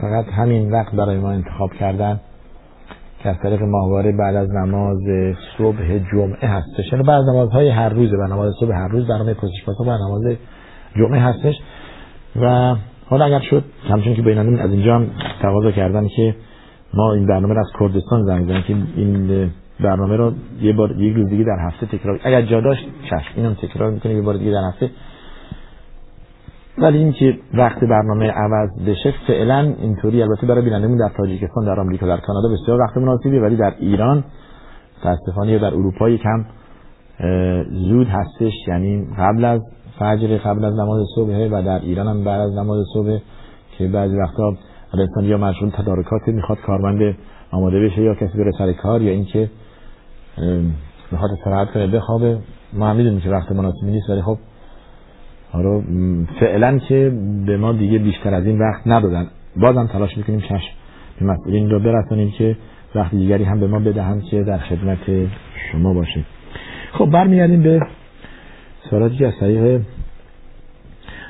فقط 0.00 0.24
همین 0.32 0.72
وقت 0.72 0.94
برای 0.94 1.18
ما 1.18 1.30
انتخاب 1.30 1.72
کردن 1.72 2.20
که 3.22 3.28
از 3.28 3.36
طریق 3.42 3.62
ماهواره 3.62 4.12
بعد 4.12 4.34
از 4.36 4.50
نماز 4.50 4.98
صبح 5.58 5.98
جمعه 6.12 6.48
هستش. 6.48 6.92
یعنی 6.92 7.04
بعد 7.04 7.24
نمازهای 7.24 7.70
هر 7.70 7.88
روز 7.88 8.12
و 8.12 8.26
نماز 8.26 8.54
صبح 8.60 8.74
هر 8.74 8.88
روز 8.88 9.06
برنامه 9.06 9.34
پرسش 9.34 9.64
پاسخ 9.66 9.80
و 9.80 9.84
نماز 9.84 10.36
جمعه 10.96 11.20
هستش. 11.20 11.54
و 12.36 12.76
حالا 13.08 13.24
اگر 13.24 13.40
شد 13.40 13.64
همچون 13.88 14.14
که 14.14 14.22
بینندون 14.22 14.58
از 14.58 14.70
اینجا 14.70 14.94
هم 14.94 15.06
تقاضا 15.42 15.70
کردن 15.70 16.08
که 16.08 16.34
ما 16.94 17.12
این 17.12 17.26
برنامه 17.26 17.54
رو 17.54 17.60
از 17.60 17.70
کردستان 17.80 18.24
زنگ 18.24 18.48
زنیم 18.48 18.62
که 18.62 18.76
این 18.96 19.50
برنامه 19.80 20.16
رو 20.16 20.32
یه 20.60 20.72
بار 20.72 21.00
یک 21.00 21.16
روز 21.16 21.28
دیگه 21.28 21.44
در 21.44 21.66
هفته 21.66 21.86
تکرار 21.86 22.20
اگر 22.24 22.42
جا 22.42 22.60
داشت 22.60 22.88
چشم 23.10 23.32
اینم 23.36 23.54
تکرار 23.54 23.90
می‌کنه 23.90 24.14
یه 24.14 24.22
بار 24.22 24.36
دیگه 24.36 24.50
در 24.50 24.68
هفته. 24.68 24.90
ولی 26.78 26.98
اینکه 26.98 27.38
وقت 27.54 27.80
برنامه 27.80 28.30
عوض 28.30 28.70
بشه 28.86 29.14
فعلا 29.26 29.74
اینطوری 29.80 30.22
البته 30.22 30.46
برای 30.46 30.62
بینندگان 30.62 30.96
در 30.96 31.14
تاجیکستان 31.16 31.64
در 31.64 31.80
آمریکا 31.80 32.06
در 32.06 32.16
کانادا 32.16 32.48
بسیار 32.48 32.80
وقت 32.80 32.96
مناسبی 32.96 33.38
ولی 33.38 33.56
در 33.56 33.74
ایران 33.78 34.24
متاسفانه 34.98 35.58
در 35.58 35.74
اروپا 35.74 36.08
یکم 36.08 36.44
زود 37.70 38.06
هستش. 38.08 38.52
یعنی 38.68 39.06
قبل 39.18 39.44
از 39.44 39.60
فجر 39.98 40.38
قبل 40.38 40.64
از 40.64 40.74
نماز 40.74 41.06
صبح 41.14 41.48
و 41.50 41.62
در 41.62 41.80
ایران 41.80 42.08
هم 42.08 42.24
بعد 42.24 42.40
از 42.40 42.54
نماز 42.54 42.86
صبح 42.94 43.18
که 43.78 43.86
بعضی 43.88 44.16
وقتا 44.16 44.54
انسان 44.94 45.24
یا 45.24 45.38
مشغول 45.38 45.70
تدارکات 45.70 46.28
می‌خواد 46.28 46.58
کارمند 46.58 47.16
آماده 47.50 47.80
بشه 47.80 48.02
یا 48.02 48.14
کسی 48.14 48.38
بره 48.38 48.52
سر 48.58 48.72
کار 48.72 49.02
یا 49.02 49.12
اینکه 49.12 49.50
می‌خواد 51.12 51.30
استراحت 51.30 51.70
کنه 51.70 51.86
بخوابه. 51.86 52.38
ما 52.72 52.88
هم 52.88 52.96
می‌دونیم 52.96 53.20
که 53.20 53.30
وقت 53.30 53.52
مناسبی 53.52 53.90
نیست 53.90 54.10
ولی 54.10 54.22
خب 54.22 54.38
حالا 55.52 55.82
فعلا 56.40 56.78
که 56.78 57.12
به 57.46 57.56
ما 57.56 57.72
دیگه 57.72 57.98
بیشتر 57.98 58.34
از 58.34 58.46
این 58.46 58.58
وقت 58.58 58.86
ندادن. 58.86 59.26
بازم 59.56 59.86
تلاش 59.86 60.16
می‌کنیم 60.16 60.40
چشم 60.40 60.72
به 61.20 61.26
مسئولین 61.26 61.70
رو 61.70 61.80
برسانیم 61.80 62.30
که 62.30 62.56
وقت 62.94 63.10
دیگری 63.10 63.44
هم 63.44 63.60
به 63.60 63.66
ما 63.66 63.78
بدهند 63.78 64.22
که 64.22 64.42
در 64.42 64.58
خدمت 64.58 65.28
شما 65.72 65.94
باشه. 65.94 66.24
خب 66.92 67.10
برمیگردیم 67.10 67.62
به 67.62 67.80
سوالاتی 68.90 69.16
که 69.16 69.26
از 69.26 69.34
طریق 69.40 69.80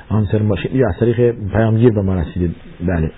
آنسر 0.09 0.37
باشه 0.37 0.75
یا 0.75 0.87
از 0.89 0.95
طریق 0.99 1.31
پیامگیر 1.31 1.89
به 1.89 2.01
ما 2.01 2.15
رسیده 2.15 2.49
بله. 2.87 3.11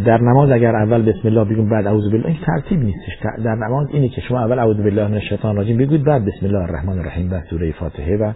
در 0.00 0.20
نماز 0.20 0.50
اگر 0.50 0.76
اول 0.76 1.02
بسم 1.02 1.28
الله 1.28 1.44
بگیم 1.44 1.68
بعد 1.68 1.86
اعوذ 1.86 2.10
بالله 2.10 2.26
این 2.26 2.38
ترتیب 2.46 2.80
نیستش. 2.80 3.12
در 3.44 3.54
نماز 3.54 3.88
اینه 3.90 4.08
که 4.08 4.20
شما 4.20 4.40
اول 4.40 4.58
اعوذ 4.58 4.76
بالله 4.76 5.08
من 5.08 5.14
الشیطان 5.14 5.58
الرجیم 5.58 5.76
بگوید 5.76 6.04
بعد 6.04 6.24
بسم 6.24 6.46
الله 6.46 6.58
الرحمن 6.58 6.98
الرحیم 6.98 7.32
و 7.32 7.40
سوره 7.50 7.72
فاتحه 7.72 8.16
و 8.16 8.32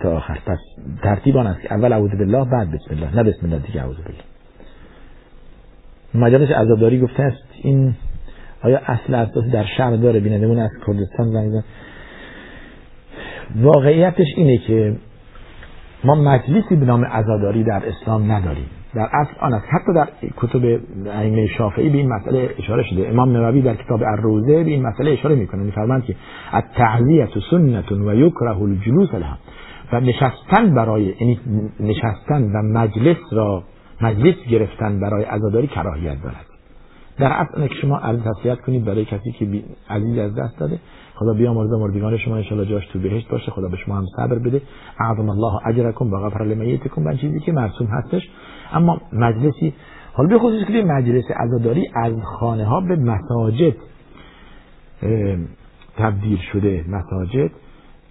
تا 0.00 0.16
آخر. 0.16 0.38
پس 0.46 0.58
ترتیب 1.02 1.36
آن 1.36 1.46
است 1.46 1.60
اول 1.72 1.92
اعوذ 1.92 2.10
بالله 2.10 2.44
بعد 2.44 2.70
بسم 2.70 2.94
الله 2.94 3.16
نه 3.16 3.22
بسم 3.22 3.46
الله 3.46 3.58
دیگه 3.58 3.80
اعوذ 3.80 3.96
بالله. 3.96 4.22
مجالس 6.14 6.50
عزاداری 6.50 7.00
گفته 7.00 7.22
است 7.22 7.44
این 7.62 7.94
آیا 8.62 8.80
اصل 8.86 9.14
اساس 9.14 9.44
در 9.52 9.64
شهر 9.76 9.96
داره؟ 9.96 10.20
بینندمون 10.20 10.58
از 10.58 10.70
کردستان 10.86 11.32
زنگ 11.32 11.62
واقعیتش 13.56 14.26
اینه 14.36 14.58
که 14.58 14.96
ما 16.04 16.14
مجلسی 16.14 16.76
به 16.76 16.86
نام 16.86 17.04
عزاداری 17.04 17.64
در 17.64 17.82
اسلام 17.86 18.32
نداریم. 18.32 18.66
در 18.94 19.08
اصل 19.12 19.30
آن 19.40 19.54
است. 19.54 19.64
حتی 19.70 19.92
در 19.94 20.08
کتب 20.36 20.80
ائمه 21.06 21.46
شافعی 21.46 21.88
به 21.88 21.98
این 21.98 22.08
مسئله 22.08 22.50
اشاره 22.58 22.82
شده. 22.82 23.08
امام 23.08 23.36
نووی 23.36 23.62
در 23.62 23.74
کتاب 23.74 24.02
الروزه 24.02 24.64
به 24.64 24.70
این 24.70 24.86
مسئله 24.86 25.10
اشاره 25.10 25.34
می‌کنه. 25.34 25.62
میفرمایند 25.62 26.04
که 26.04 26.14
التعزیه 26.52 27.28
سنت 27.50 27.92
و 27.92 28.14
یکره 28.14 28.62
الجلوس 28.62 29.14
لها. 29.14 29.38
و 29.92 30.00
نشستن 30.00 30.74
برای 30.74 31.14
یعنی 31.20 31.40
نشستن 31.80 32.42
و 32.42 32.62
مجلس 32.62 33.16
را 33.32 33.62
مجلس 34.00 34.34
گرفتن 34.50 35.00
برای 35.00 35.24
عزاداری 35.24 35.66
کراهیت 35.66 36.22
دارد. 36.22 36.47
در 37.18 37.32
اصل 37.32 37.66
که 37.66 37.74
شما 37.74 37.96
عزیز 37.96 38.24
تسلیت 38.24 38.60
کنید 38.60 38.84
برای 38.84 39.04
کسی 39.04 39.32
که 39.32 39.64
عزیز 39.90 40.18
از 40.18 40.34
دست 40.34 40.58
داده. 40.58 40.78
خدا 41.14 41.32
بیامرزه 41.32 41.76
مردگان 41.76 42.18
شما 42.18 42.36
ان 42.36 42.68
جاش 42.68 42.86
تو 42.86 42.98
بهشت 42.98 43.28
باشه. 43.28 43.50
خدا 43.50 43.68
به 43.68 43.76
شما 43.76 43.96
هم 43.96 44.04
صبر 44.16 44.38
بده. 44.38 44.62
اعظم 45.00 45.28
الله 45.28 45.66
اجرکم 45.66 46.12
و 46.12 46.16
غفر 46.18 46.44
لمیتکم. 46.44 47.06
و 47.06 47.14
چیزی 47.14 47.40
که 47.40 47.52
مرسوم 47.52 47.86
هستش. 47.86 48.28
اما 48.72 49.00
مجلسی 49.12 49.74
حالا 50.12 50.28
به 50.28 50.38
خصوص 50.38 50.66
که 50.66 50.84
مجلس 50.84 51.24
عزاداری 51.36 51.90
از 51.94 52.12
خانه 52.40 52.64
ها 52.64 52.80
به 52.80 52.96
مساجد 52.96 53.74
تبدیل 55.96 56.38
شده 56.52 56.84
مساجد. 56.88 57.50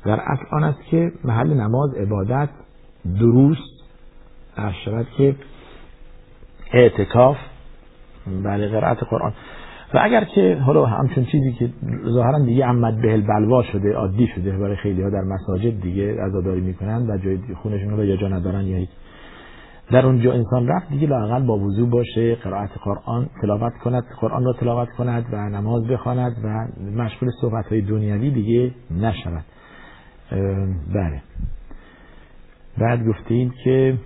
در 0.05 0.19
اصل 0.19 0.43
آن 0.51 0.63
است 0.63 0.83
که 0.83 1.11
محل 1.23 1.53
نماز 1.53 1.93
عبادت 1.93 2.49
دروس 3.19 3.57
شود 4.85 5.07
که 5.17 5.35
اعتکاف 6.73 7.37
بله 8.43 8.67
قرائت 8.67 8.97
قرآن. 9.09 9.33
و 9.93 9.99
اگر 10.03 10.23
که 10.23 10.57
حالا 10.65 10.85
همچون 10.85 11.25
چیزی 11.25 11.53
که 11.53 11.69
ظاهرا 12.09 12.39
دیگه 12.39 12.65
عمد 12.65 13.01
بهل 13.01 13.21
بلوا 13.21 13.63
شده 13.63 13.93
عادی 13.93 14.27
شده 14.35 14.57
برای 14.57 14.75
خیلی 14.75 15.01
ها 15.01 15.09
در 15.09 15.21
مساجد 15.21 15.81
دیگه 15.81 16.23
عزاداری 16.23 16.61
می‌کنن 16.61 17.09
و 17.09 17.17
جای 17.17 17.39
خونشون 17.63 17.89
رو 17.89 18.05
یا 18.05 18.15
جا 18.15 18.27
ندارن 18.27 18.65
یا 18.65 18.85
در 19.91 20.05
اونجا 20.05 20.33
انسان 20.33 20.67
رفت 20.67 20.89
دیگه 20.89 21.07
لاقل 21.07 21.45
با 21.45 21.57
وضوع 21.57 21.89
باشه 21.89 22.35
قرائت 22.35 22.69
قرآن 22.83 23.29
تلاوت 23.41 23.73
کند 23.83 24.03
قرآن 24.21 24.45
را 24.45 24.53
تلاوت 24.53 24.89
کند 24.97 25.25
و 25.31 25.49
نماز 25.49 25.87
بخواند 25.87 26.35
و 26.43 26.67
مشغول 27.01 27.29
صحبت 27.41 27.65
های 27.65 27.81
دنیوی 27.81 28.31
دیگه 28.31 28.71
نشود. 28.91 29.45
بله. 30.93 31.21
بعد 32.77 33.05
گفتیم 33.05 33.53
که 33.63 33.97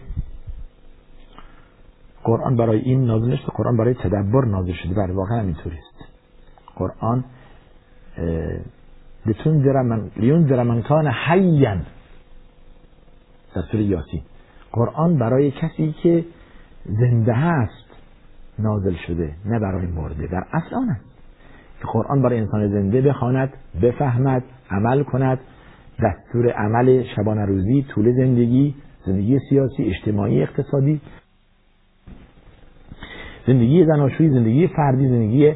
قرآن 2.24 2.56
برای 2.56 2.80
این 2.80 3.06
نازل 3.06 3.32
نشده 3.34 3.48
قرآن 3.48 3.78
برای 3.78 3.94
تدبر 3.94 4.46
نازل 4.46 4.74
شده. 4.74 4.94
بله 4.94 5.14
واقعا 5.14 5.42
اینطوری 5.42 5.78
است. 5.78 6.12
قرآن 6.76 7.24
لتنذر 9.26 9.82
من 9.82 10.12
لیونذر 10.18 10.64
من 10.64 10.82
کان 10.82 11.08
حیا. 11.08 11.78
در 13.56 13.62
سوره 13.72 13.84
یاسین. 13.84 14.22
قرآن 14.72 15.18
برای 15.20 15.52
کسی 15.52 15.96
که 16.04 16.26
زنده 16.86 17.34
هست 17.34 17.90
نازل 18.60 18.96
شده 19.08 19.34
نه 19.46 19.60
برای 19.60 19.88
مرده. 19.88 20.28
در 20.28 20.44
اصل 20.54 20.76
آن 20.76 20.90
است 20.90 21.06
که 21.82 21.88
قرآن 21.94 22.22
برای 22.22 22.40
انسان 22.40 22.68
زنده 22.68 23.02
بخواند 23.02 23.54
بفهمد 23.82 24.44
عمل 24.72 25.04
کند. 25.04 25.40
دستور 26.04 26.52
عمل 26.52 27.04
شبانه 27.16 27.46
روزی 27.46 27.86
طول 27.90 28.12
زندگی 28.16 28.76
زندگی 29.06 29.40
سیاسی 29.50 29.84
اجتماعی 29.84 30.44
اقتصادی. 30.44 31.02
زندگی 33.48 33.86
زناشویی 33.86 34.30
زندگی 34.30 34.68
فردی 34.68 35.08
زندگی 35.08 35.54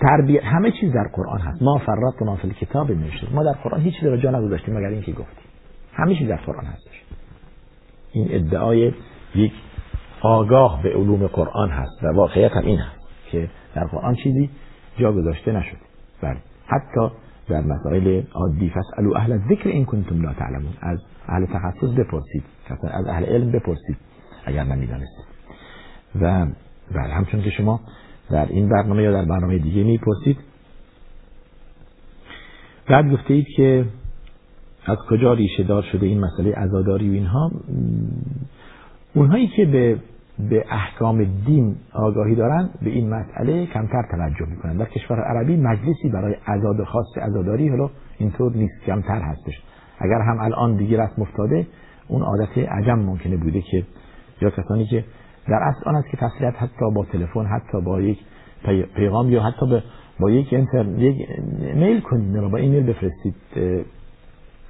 تربیت 0.00 0.44
همه 0.44 0.70
چیز 0.80 0.92
در 0.92 1.08
قرآن 1.14 1.40
هست. 1.40 1.62
ما 1.62 1.78
فرطنا 1.78 2.36
فی 2.36 2.48
الکتاب 2.48 2.90
میشه 2.90 3.34
ما 3.34 3.44
در 3.44 3.52
قرآن 3.52 3.80
هیچ 3.80 3.94
چیزی 3.94 4.06
رو 4.06 4.16
جا 4.16 4.30
نگذاشتیم 4.30 4.76
مگر 4.76 4.88
اینکه 4.88 5.12
گفتیم. 5.12 5.44
همه 5.92 6.14
چیز 6.14 6.28
در 6.28 6.36
قرآن 6.36 6.64
هستش 6.64 7.02
این 8.12 8.26
ادعای 8.30 8.92
یک 9.34 9.52
آگاه 10.22 10.82
به 10.82 10.88
علوم 10.88 11.26
قرآن 11.26 11.70
هست 11.70 12.04
و 12.04 12.06
واقعیت 12.06 12.52
هم 12.52 12.64
این 12.64 12.78
هست 12.78 13.08
که 13.30 13.48
در 13.74 13.84
قرآن 13.84 14.14
چیزی 14.14 14.50
جا 14.98 15.12
گذاشته 15.12 15.52
نشده. 15.52 15.78
بله. 16.22 16.36
حتی 16.66 17.14
در 17.48 17.60
مسائل 17.60 18.22
عادی 18.34 18.70
فسالو 18.70 19.16
اهل 19.16 19.38
ذکر 19.48 19.68
این 19.68 19.84
کنتم 19.84 20.22
لا 20.22 20.32
تعلمون. 20.32 20.72
از 20.80 20.98
اهل 21.28 21.46
تخصص 21.46 21.98
بپرسید. 21.98 22.44
از 22.82 23.06
اهل 23.06 23.24
علم 23.24 23.52
بپرسید 23.52 23.96
اگر 24.46 24.64
نمی‌دانستید 24.64 25.24
و 26.20 26.46
بله 26.94 27.14
همچون 27.14 27.42
که 27.42 27.50
شما 27.50 27.80
در 28.30 28.46
این 28.48 28.68
برنامه 28.68 29.02
یا 29.02 29.12
در 29.12 29.24
برنامه 29.24 29.58
دیگه 29.58 29.84
می‌پرسید. 29.84 30.36
بعد 32.88 33.12
گفته 33.12 33.34
اید 33.34 33.46
که 33.56 33.84
از 34.86 34.98
کجا 35.10 35.32
ریشه 35.32 35.62
دار 35.62 35.82
شده 35.92 36.06
این 36.06 36.20
مسئله 36.20 36.54
عزاداری 36.54 37.10
و 37.10 37.12
اینها. 37.12 37.50
اونهایی 39.14 39.48
که 39.48 39.64
به 39.64 39.98
به 40.50 40.64
احکام 40.70 41.24
دین 41.24 41.76
آگاهی 41.92 42.34
دارن 42.34 42.70
به 42.82 42.90
این 42.90 43.10
مسئله 43.10 43.66
کمتر 43.66 44.02
توجه 44.10 44.50
می‌کنن. 44.50 44.76
در 44.76 44.84
کشور 44.84 45.20
عربی 45.20 45.56
مجلسی 45.56 46.08
برای 46.08 46.34
عزاد 46.46 46.84
خاص 46.84 47.18
عزاداری 47.22 47.68
حالا 47.68 47.90
اینطور 48.18 48.52
نیست 48.56 48.84
کمتر 48.86 49.20
هستش. 49.20 49.62
اگر 49.98 50.20
هم 50.20 50.38
الان 50.40 50.76
دیگه 50.76 51.02
رسم 51.02 51.22
افتاده 51.22 51.66
اون 52.08 52.22
عادت 52.22 52.58
عجم 52.58 52.98
ممکنه 52.98 53.36
بوده 53.36 53.60
که 53.60 53.84
یا 54.40 54.50
کسانی 54.50 54.86
که 54.86 55.04
در 55.48 55.56
اصل 55.62 55.80
آن 55.86 55.94
است 55.94 56.08
که 56.08 56.16
تسلیت 56.16 56.54
حتی 56.56 56.90
با 56.94 57.04
تلفن 57.04 57.46
حتی 57.46 57.80
با 57.80 58.00
یک 58.00 58.18
پیغام 58.94 59.30
یا 59.30 59.42
حتی 59.42 59.82
با 60.20 60.30
یک 60.30 60.48
انتر 60.52 60.86
یک 60.86 61.28
میل 61.74 62.00
کنید 62.00 62.50
با 62.50 62.58
ایمیل 62.58 62.82
بفرستید. 62.82 63.34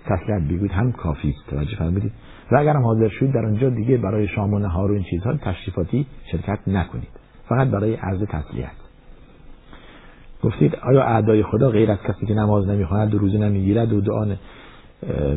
تسلیت 0.07 0.43
بگوید. 0.51 0.71
هم 0.71 0.93
کافی 0.93 1.29
است. 1.29 1.51
توجه 1.51 1.77
فرمودید. 1.77 2.13
و 2.53 2.57
اگر 2.57 2.77
هم 2.77 2.83
حاضر 2.83 3.09
شد 3.09 3.33
در 3.33 3.47
اونجا 3.47 3.71
دیگه 3.71 3.97
برای 3.97 4.29
شام 4.29 4.55
و 4.55 4.59
نهار 4.59 4.91
و 4.91 4.95
این 4.95 5.03
چیزها 5.03 5.37
تشریفاتی 5.37 6.07
شرکت 6.33 6.59
نکنید. 6.67 7.09
فقط 7.49 7.69
برای 7.69 7.95
عرض 7.95 8.23
تسلیت. 8.23 8.71
گفتید 10.43 10.77
آیا 10.77 11.03
اعدای 11.03 11.43
خدا 11.43 11.71
غیر 11.71 11.91
از 11.91 11.99
کسی 11.99 12.27
که 12.27 12.35
نماز 12.35 12.69
نمی‌خواند 12.69 13.15
و 13.15 13.19
روزه 13.19 13.39
نمی‌گیرد 13.39 13.93
و 13.93 14.01
دعا 14.01 14.27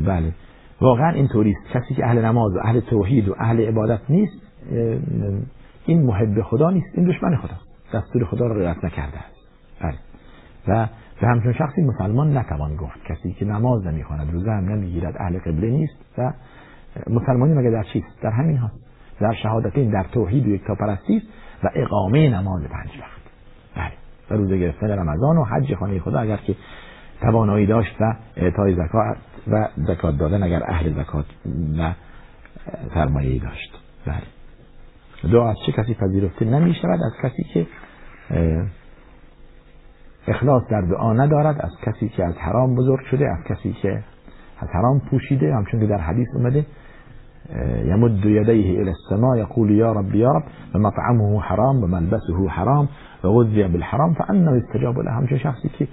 بله. 0.06 0.34
واقعا 0.82 1.10
اینطوری 1.10 1.51
است. 1.51 1.73
کسی 1.73 1.93
که 1.95 2.06
اهل 2.06 2.25
نماز 2.25 2.56
و 2.56 2.60
اهل 2.63 2.80
توحید 2.80 3.30
و 3.30 3.36
اهل 3.39 3.62
عبادت 3.62 3.99
نیست 4.10 4.50
این 5.86 6.02
محب 6.02 6.41
خدا 6.41 6.69
نیست 6.69 6.97
این 6.97 7.06
دشمن 7.06 7.36
خدا. 7.36 7.56
دستور 7.93 8.26
خدا 8.26 8.47
را 8.47 8.56
رعایت 8.56 8.84
نکرده 8.84 9.17
است. 9.17 9.36
بله. 9.82 9.97
و 10.67 10.88
به 11.21 11.28
همچون 11.28 11.54
شخصی 11.54 11.82
مسلمان 11.82 12.38
نتوان 12.38 12.76
گفت. 12.76 13.04
کسی 13.06 13.34
که 13.34 13.45
نماز 13.45 13.88
نمی‌خواند 13.88 14.34
روزه 14.34 14.52
هم 14.52 14.69
نمی‌گیرد 14.69 15.15
اهل 15.19 15.39
قبله 15.39 15.69
نیست 15.69 15.97
و 16.17 16.34
مسلمانی 17.10 17.54
مگه 17.54 17.69
در 17.69 17.84
چیست؟ 17.84 18.21
در 18.21 18.30
همین 18.30 18.58
ها 18.58 18.71
در 19.19 19.34
شهادتین 19.34 19.91
در 19.91 20.04
توحید 20.04 20.47
و 20.47 20.50
یکتاپرستی 20.50 21.21
و 21.63 21.69
اقامه 21.76 22.30
نماز 22.30 22.63
پنج 22.63 22.89
وقت. 23.00 23.21
بله. 23.76 23.93
و 24.30 24.34
روزه 24.41 24.58
گرفتن 24.58 24.91
رمضان 24.91 25.38
و 25.38 25.43
حج 25.43 25.76
خانه 25.76 26.00
خدا. 26.00 26.19
اگر 26.19 26.38
که 26.38 26.56
توانایی 27.21 27.65
داشت 27.65 27.95
و 28.02 28.15
اعطای 28.36 28.76
زکات 28.76 29.17
و 29.47 29.67
زکات 29.78 30.17
دادن 30.17 30.43
اگر 30.43 30.63
اهل 30.67 31.04
زکات 31.04 31.26
و 31.80 31.93
سرمایه 32.93 33.39
داشت. 33.39 33.71
بله. 34.06 34.40
دعا 35.23 35.49
از 35.49 35.55
چه 35.65 35.71
کسی 35.71 35.93
پذیرفته 35.93 36.45
نمی 36.45 36.73
شود 36.73 36.99
از 37.05 37.13
کسی 37.23 37.43
که 37.53 37.67
اخلاص 40.27 40.63
در 40.69 40.81
دعا 40.81 41.13
ندارد 41.13 41.55
از 41.60 41.71
کسی 41.86 42.10
که 42.10 42.25
از 42.25 42.38
حرام 42.38 42.75
بزرگ 42.75 43.05
شده 43.12 43.29
از 43.29 43.43
کسی 43.49 43.73
که 43.81 44.03
از 44.60 44.69
حرام 44.73 44.99
پوشیده. 44.99 45.55
همچون 45.55 45.79
که 45.79 45.88
در 45.88 45.97
حدیث 45.97 46.27
اومده 46.36 46.65
يمد 47.86 48.25
يديه 48.25 48.79
الى 48.79 48.89
السماء 48.89 49.38
يقول 49.38 49.71
يا 49.71 49.91
رب 49.91 50.15
يا 50.15 50.31
رب 50.31 50.43
ومطعمه 50.75 51.39
حرام 51.39 51.84
وملبسه 51.84 52.47
حرام 52.49 52.89
وغذي 53.23 53.67
بالحرام 53.67 54.13
فانه 54.13 54.57
يستجاب 54.57 54.99
له. 54.99 55.12
همچون 55.12 55.38
شخصی 55.38 55.69
که 55.69 55.88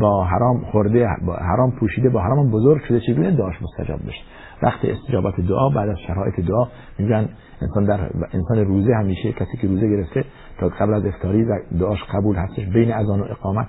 با 0.00 0.24
حرام 0.24 0.60
خورده 0.60 1.06
با 1.26 1.36
حرام 1.36 1.70
پوشیده 1.70 2.08
با 2.08 2.22
حرام 2.22 2.50
بزرگ 2.50 2.82
شده 2.88 3.00
چگونه 3.00 3.30
دعاش 3.30 3.54
مستجاب 3.62 4.00
بشه؟ 4.06 4.20
وقت 4.62 4.84
استجابت 4.84 5.40
دعا 5.40 5.68
بعد 5.68 5.88
از 5.88 5.98
شرایط 6.06 6.40
دعا 6.40 6.66
میگن 6.98 7.28
انسان 7.62 7.84
در 7.84 8.10
انسان 8.32 8.58
روزه 8.58 8.94
همیشه 8.94 9.32
کسی 9.32 9.56
که 9.60 9.68
روزه 9.68 9.88
گرفته 9.88 10.24
تا 10.58 10.68
قبل 10.68 10.94
از 10.94 11.06
افطاری 11.06 11.44
دعاش 11.80 11.98
قبول 12.14 12.36
هستش 12.36 12.66
بین 12.66 12.92
اذان 12.92 13.20
و 13.20 13.24
اقامت 13.30 13.66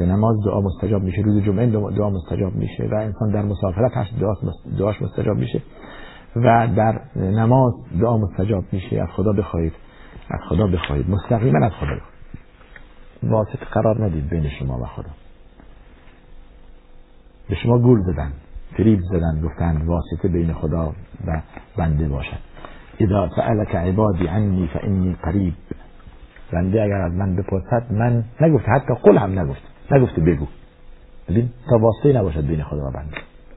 نماز 0.00 0.36
دعا 0.44 0.60
مستجاب 0.60 1.02
میشه 1.02 1.22
روز 1.22 1.42
جمعه 1.42 1.66
دعا 1.66 2.10
مستجاب 2.10 2.54
میشه 2.54 2.88
و 2.92 2.94
انسان 2.94 3.32
در 3.32 3.42
مسافرت 3.42 3.92
هست 3.96 4.10
دعاش 4.78 5.02
مستجاب 5.02 5.36
میشه 5.36 5.62
و 6.36 6.68
در 6.76 7.00
نماز 7.16 7.72
دعا 8.00 8.18
مستجاب 8.18 8.64
میشه 8.72 9.02
از 9.02 9.08
خدا 9.08 9.32
بخواهید 9.32 9.72
از 10.30 10.40
خدا 10.48 10.66
بخواهید 10.66 11.10
مستقیما 11.10 11.66
از 11.66 11.72
خدا 11.72 11.94
بخواهید. 11.94 12.12
واسط 13.22 13.58
قرار 13.58 14.04
ندید 14.04 14.28
بین 14.28 14.48
شما 14.48 14.78
و 14.78 14.86
خدا. 14.86 15.10
به 17.48 17.54
شما 17.54 17.78
گول 17.78 18.02
زدن. 18.02 18.32
فریب 18.76 19.00
زدن 19.00 19.40
گفتن 19.44 19.86
واسطه 19.86 20.28
بین 20.28 20.52
خدا 20.52 20.92
و 21.26 21.42
بنده 21.76 22.08
باشد. 22.08 22.38
اذا 23.00 23.30
سألك 23.36 23.74
عبادی 23.74 24.26
عنی 24.26 24.66
فانی 24.66 25.16
قریب. 25.22 25.54
بنده 26.52 26.82
اگر 26.82 27.00
از 27.00 27.12
من 27.12 27.36
بپرسد 27.36 27.92
من 27.92 28.24
نگفت 28.40 28.68
حتی 28.68 28.94
قل 29.02 29.18
هم 29.18 29.38
نگفت. 29.38 29.62
نگفته 29.92 30.20
بگو. 30.20 30.46
ببین 31.28 31.50
تا 31.70 31.78
واسطه 31.78 32.12
نباشد 32.12 32.46
بین 32.46 32.62
خدا 32.62 32.88
و 32.88 32.90
بنده. 32.90 33.16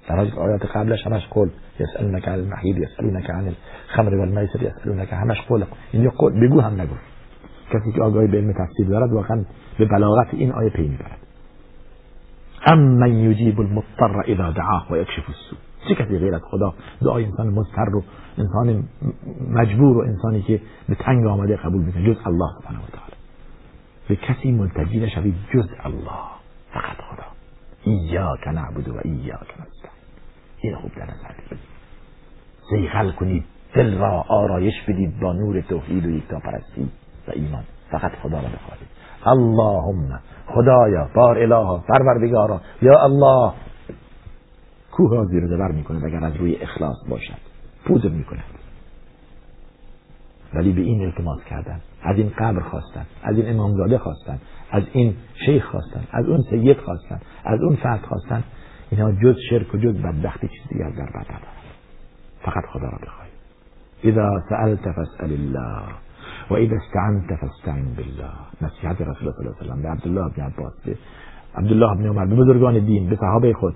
در 0.09 0.15
حالی 0.15 0.31
آیات 0.31 0.65
قبلش 0.65 1.07
همش 1.07 1.27
قل 1.29 1.49
یسألونک 1.79 2.27
عن 2.27 2.33
المحید 2.33 2.77
یسألونک 2.77 3.29
عن 3.29 3.47
الخمر 3.47 4.15
والمیسر 4.15 4.61
یسألونک 4.61 5.13
همش 5.13 5.41
قل. 5.41 5.63
این 5.91 6.09
قل 6.09 6.47
بگو 6.47 6.61
هم 6.61 6.81
نگو 6.81 6.95
کسی 7.73 7.91
که 7.95 8.01
آگاهی 8.01 8.27
به 8.27 8.37
علم 8.37 8.53
تفسیر 8.53 8.87
دارد 8.87 9.11
واقعا 9.11 9.45
به 9.79 9.85
بلاغت 9.85 10.27
این 10.33 10.51
آیه 10.51 10.69
پی 10.69 10.87
می‌برد. 10.87 11.24
من 12.73 13.17
یجیب 13.17 13.59
المضطر 13.59 14.21
اذا 14.27 14.51
دعاه 14.51 14.87
و 14.91 14.97
یکشف 14.97 15.29
السوء. 15.29 15.59
چه 15.87 15.95
کسی 15.95 16.17
غیر 16.17 16.35
از 16.35 16.41
خدا؟ 16.43 16.73
دعای 17.01 17.25
إنسان 17.25 17.47
مضطر 17.47 17.95
و 17.95 18.03
إنسان 18.37 18.83
مجبور 19.49 19.97
و 19.97 20.01
انسانی 20.01 20.41
که 20.41 20.61
به 20.89 20.95
تنگ 20.95 21.25
آمده 21.25 21.55
قبول 21.55 21.81
میکنه 21.81 22.13
جز 22.13 22.27
الله 22.27 22.49
سبحانه 22.59 22.79
و 22.79 22.87
تعالی 22.91 23.13
به 24.07 24.15
کسی 24.15 24.51
ملتجی 24.51 24.99
نشوید 24.99 25.35
جز 25.53 25.67
الله. 25.83 26.25
فقط 26.73 26.95
خدا. 26.95 27.25
ایاک 27.83 28.47
نعبد 28.47 28.87
و 28.87 28.97
ایاک 29.03 29.53
نستعین 29.59 29.91
این 30.57 30.75
خوب 30.75 30.91
در 30.95 31.03
نظر 31.03 31.33
بگیرید 31.37 31.59
زیغل 32.69 33.11
کنید. 33.11 33.43
دل 33.73 33.97
را 33.97 34.25
آرایش 34.27 34.73
بدید 34.87 35.19
با 35.19 35.33
نور 35.33 35.61
توحید 35.61 36.05
و 36.05 36.09
یکتا 36.09 36.39
پرستی 36.39 36.89
و 37.27 37.31
ایمان. 37.31 37.63
فقط 37.91 38.11
خدا 38.11 38.39
را 38.39 38.47
بخواهید 38.47 38.87
اللهم 39.25 40.19
خدایا 40.47 41.09
بار 41.13 41.37
اله 41.37 41.81
پروردگارا. 41.89 42.61
یا 42.81 42.99
الله 42.99 43.53
کوه 44.91 45.15
را 45.15 45.25
زیر 45.25 45.47
زبر 45.47 45.71
می‌کند 45.71 46.05
اگر 46.05 46.25
از 46.25 46.35
روی 46.35 46.55
اخلاص 46.55 46.97
باشد. 47.09 47.37
پودر 47.85 48.09
می‌کند. 48.09 48.43
ولی 50.53 50.71
به 50.71 50.81
این 50.81 51.01
التماس 51.01 51.43
کردن. 51.43 51.79
از 52.03 52.17
این 52.17 52.31
قبر 52.37 52.59
خواستن 52.59 53.05
از 53.23 53.35
این 53.35 53.49
امامزاده 53.49 53.97
خواستن 53.97 54.39
از 54.71 54.83
این 54.93 55.15
شیخ 55.45 55.65
خواستن 55.65 56.03
از 56.11 56.25
اون 56.25 56.41
سید 56.49 56.77
خواستن 56.77 57.19
از 57.45 57.61
اون 57.61 57.75
فرد 57.75 58.01
خواستن. 58.01 58.43
اینها 58.91 59.11
جز 59.11 59.35
شرک 59.49 59.75
و 59.75 59.77
جز 59.77 59.95
بدبختی 59.95 60.47
چیز 60.47 60.67
دیگر 60.69 60.89
در 60.89 61.11
بر 61.13 61.25
فقط 62.41 62.65
خدا 62.73 62.87
را 62.87 62.97
بخواهید 63.03 63.33
اذا 64.03 64.41
سألت 64.49 64.91
فاسأل 64.91 65.31
الله. 65.31 66.04
و 66.49 66.53
اذا 66.53 66.75
استعنت 66.75 67.39
فاستعن 67.41 67.93
بالله. 67.95 68.33
نصیحت 68.61 69.01
رسول 69.01 69.27
الله 69.27 69.53
صلی 69.59 69.69
الله 69.69 69.73
علیه 69.73 69.73
و 69.73 69.81
به 69.81 69.89
عبدالله 69.89 70.29
بن 70.37 70.43
عباس. 70.43 70.73
به 70.85 70.97
عبدالله 71.55 71.95
بن 71.95 72.07
عمر 72.07 72.25
به 72.25 72.35
بزرگان 72.35 72.85
دین 72.85 73.09
به 73.09 73.15
صحابه 73.15 73.53
خود. 73.53 73.75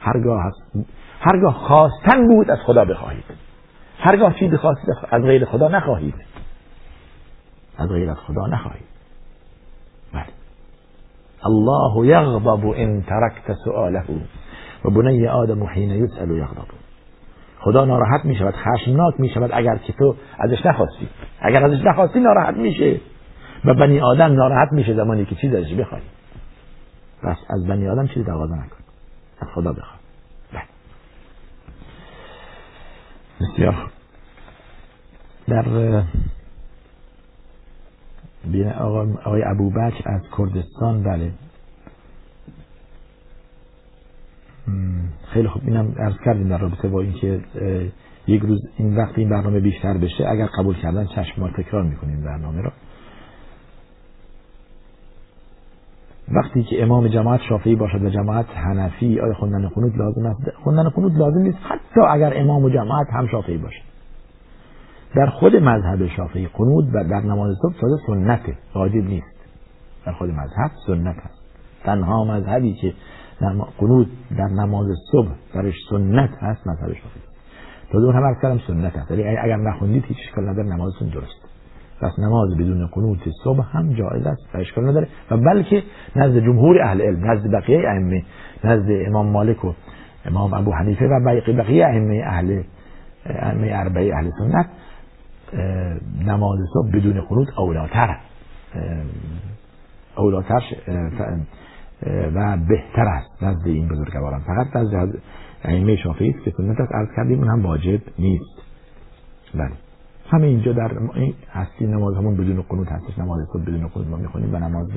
هرگاه 0.00 0.42
هست 0.42 0.86
هرگاه 1.20 1.54
خواستن 1.54 2.28
بود 2.28 2.50
از 2.50 2.58
خدا 2.66 2.84
بخواهید. 2.84 3.24
هرگاه 3.98 4.34
چیزی 4.38 4.56
خواستید 4.56 4.94
از 5.10 5.22
غیر 5.22 5.44
خدا 5.44 5.68
نخواهید. 5.68 6.14
از 7.78 7.88
غیر 7.88 8.10
از 8.10 8.18
خدا 8.18 8.46
نخواهید. 8.46 8.86
بله. 10.12 10.24
الله 11.44 12.06
یغضب 12.06 12.66
ان 12.76 13.02
ترکت 13.02 13.52
سؤاله. 13.64 14.04
و 14.84 14.90
بنی 14.90 15.28
آدم 15.28 15.64
حین 15.64 15.90
یسأل 15.90 16.30
یغضب. 16.30 16.81
خدا 17.62 17.84
ناراحت 17.84 18.24
می 18.24 18.36
شود 18.36 18.54
خشمناک 18.54 19.20
می 19.20 19.28
شود 19.28 19.50
اگر 19.52 19.76
که 19.76 19.92
تو 19.92 20.16
ازش 20.38 20.66
نخواستی. 20.66 21.08
اگر 21.40 21.64
ازش 21.64 21.84
نخواستی 21.84 22.20
ناراحت 22.20 22.56
میشه. 22.56 23.00
و 23.64 23.74
بنی 23.74 24.00
آدم 24.00 24.32
ناراحت 24.32 24.72
میشه 24.72 24.94
زمانی 24.94 25.24
که 25.24 25.34
چیز 25.34 25.54
ازش 25.54 25.74
بخوای 25.74 26.00
پس 27.22 27.36
از 27.48 27.66
بنی 27.66 27.88
آدم 27.88 28.06
چیزی 28.06 28.24
تقاضا 28.24 28.54
نکن. 28.54 28.76
از 29.40 29.48
خدا 29.54 29.72
بخواه 29.72 29.98
بله. 30.52 30.62
بسیار 33.40 33.90
در 35.48 35.62
بین 38.44 38.72
آقای, 38.72 39.42
ابوبکر 39.44 40.02
از 40.08 40.20
کردستان 40.38 41.02
بله. 41.02 41.32
خیلی 45.32 45.48
خوب. 45.48 45.62
اینم 45.64 45.94
عرض 45.98 46.14
کردیم 46.24 46.48
در 46.48 46.58
رابطه 46.58 46.88
با 46.88 47.00
اینکه 47.00 47.40
یک 48.26 48.42
روز 48.42 48.68
این 48.76 48.96
وقت 48.96 49.18
این 49.18 49.28
برنامه 49.28 49.60
بیشتر 49.60 49.98
بشه 49.98 50.28
اگر 50.28 50.46
قبول 50.46 50.74
کردن 50.74 51.06
چشم 51.06 51.40
ما 51.40 51.48
تکرار 51.48 51.82
می‌کنیم 51.82 52.24
برنامه 52.24 52.60
را 52.60 52.72
وقتی 56.28 56.62
که 56.62 56.82
امام 56.82 57.08
جماعت 57.08 57.40
شافعی 57.48 57.76
باشد 57.76 58.02
و 58.02 58.10
جماعت 58.10 58.46
حنفی 58.54 59.20
آیا 59.20 59.34
خوندن 59.34 59.68
قنوت 59.68 59.96
لازم 59.96 60.26
است. 60.26 60.50
خوندن 60.64 60.88
قنوت 60.88 61.12
لازم 61.12 61.38
نیست 61.38 61.58
حتی 61.62 62.00
اگر 62.10 62.32
امام 62.36 62.64
و 62.64 62.70
جماعت 62.70 63.06
هم 63.10 63.26
شافعی 63.26 63.58
باشد. 63.58 63.82
در 65.14 65.26
خود 65.26 65.56
مذهب 65.56 66.06
شافعی 66.06 66.48
قنوت 66.54 66.84
و 66.94 67.04
در 67.04 67.20
نماز 67.20 67.56
صبح 67.62 67.74
تازه 67.80 67.96
سنته 68.06 68.56
واجب 68.74 69.04
نیست. 69.04 69.36
در 70.06 70.12
خود 70.12 70.30
مذهب 70.30 70.70
سنت 70.86 71.16
است. 71.16 71.42
تنها 71.84 72.24
مذهبی 72.24 72.74
که 72.74 72.94
قنوت 73.78 74.06
در 74.38 74.48
نماز 74.48 74.86
صبح 75.12 75.28
درش 75.54 75.74
سنت 75.90 76.30
هست 76.40 76.66
مذهب 76.66 76.92
شافعی 76.92 77.22
تازه 77.92 78.06
اون 78.06 78.14
هم 78.14 78.34
کردم 78.42 78.58
سنت 78.66 78.96
هست. 78.96 79.10
یعنی 79.10 79.36
اگر 79.36 79.56
نخوندید 79.56 80.04
هیچ 80.04 80.18
اشکال 80.28 80.48
نداره 80.48 80.68
نمازتون 80.68 81.08
درست. 81.08 81.48
پس 82.00 82.18
نماز 82.18 82.54
بدون 82.54 82.86
قنوت 82.86 83.18
صبح 83.44 83.76
هم 83.76 83.92
جایز 83.92 84.26
است 84.26 84.54
و 84.54 84.58
اشکال 84.58 84.88
نداره. 84.88 85.08
و 85.30 85.36
بلکه 85.36 85.82
نزد 86.16 86.38
جمهور 86.38 86.82
اهل 86.82 87.00
علم 87.02 87.30
نزد 87.30 87.50
بقیه 87.50 87.88
ائمه 87.88 88.22
نزد 88.64 89.06
امام 89.06 89.26
مالک 89.26 89.64
و 89.64 89.72
امام 90.26 90.54
ابو 90.54 90.72
حنیفه 90.72 91.06
و 91.06 91.20
بقیه 91.48 91.86
ائمه 91.86 92.22
اهل 92.26 92.62
ائمه 93.26 93.70
اربعه 93.72 94.14
اهل 94.14 94.30
سنت 94.38 94.66
نماز 96.26 96.58
صبح 96.74 96.88
بدون 96.88 97.20
قنوت 97.20 97.48
اولاتر 97.58 98.16
اولاتر 100.16 100.62
و 102.06 102.56
بهتر 102.68 103.08
است 103.08 103.42
نزد 103.42 103.66
این 103.66 103.88
بزرگواران. 103.88 104.40
فقط 104.40 104.76
نزد 104.76 105.18
ائمه 105.64 105.96
شافعی 105.96 106.30
است 106.30 106.44
که 106.44 106.50
سنت 106.50 106.80
است. 106.80 106.92
عرض 106.92 107.08
کردیم 107.16 107.38
اون 107.38 107.48
هم 107.48 107.62
واجب 107.62 108.00
نیست. 108.18 108.62
بله. 109.54 109.72
همه 110.30 110.46
اینجا 110.46 110.72
در 110.72 110.90
این 111.14 111.34
هستی 111.50 111.86
نماز 111.86 112.16
همون 112.16 112.36
بدون 112.36 112.62
قنوت 112.68 112.92
هستش 112.92 113.18
نماز 113.18 113.40
صبح 113.52 113.62
بدون 113.62 113.88
قنوت 113.88 114.08
ما 114.08 114.16
می‌خونیم 114.16 114.54
و 114.54 114.58
نماز 114.58 114.88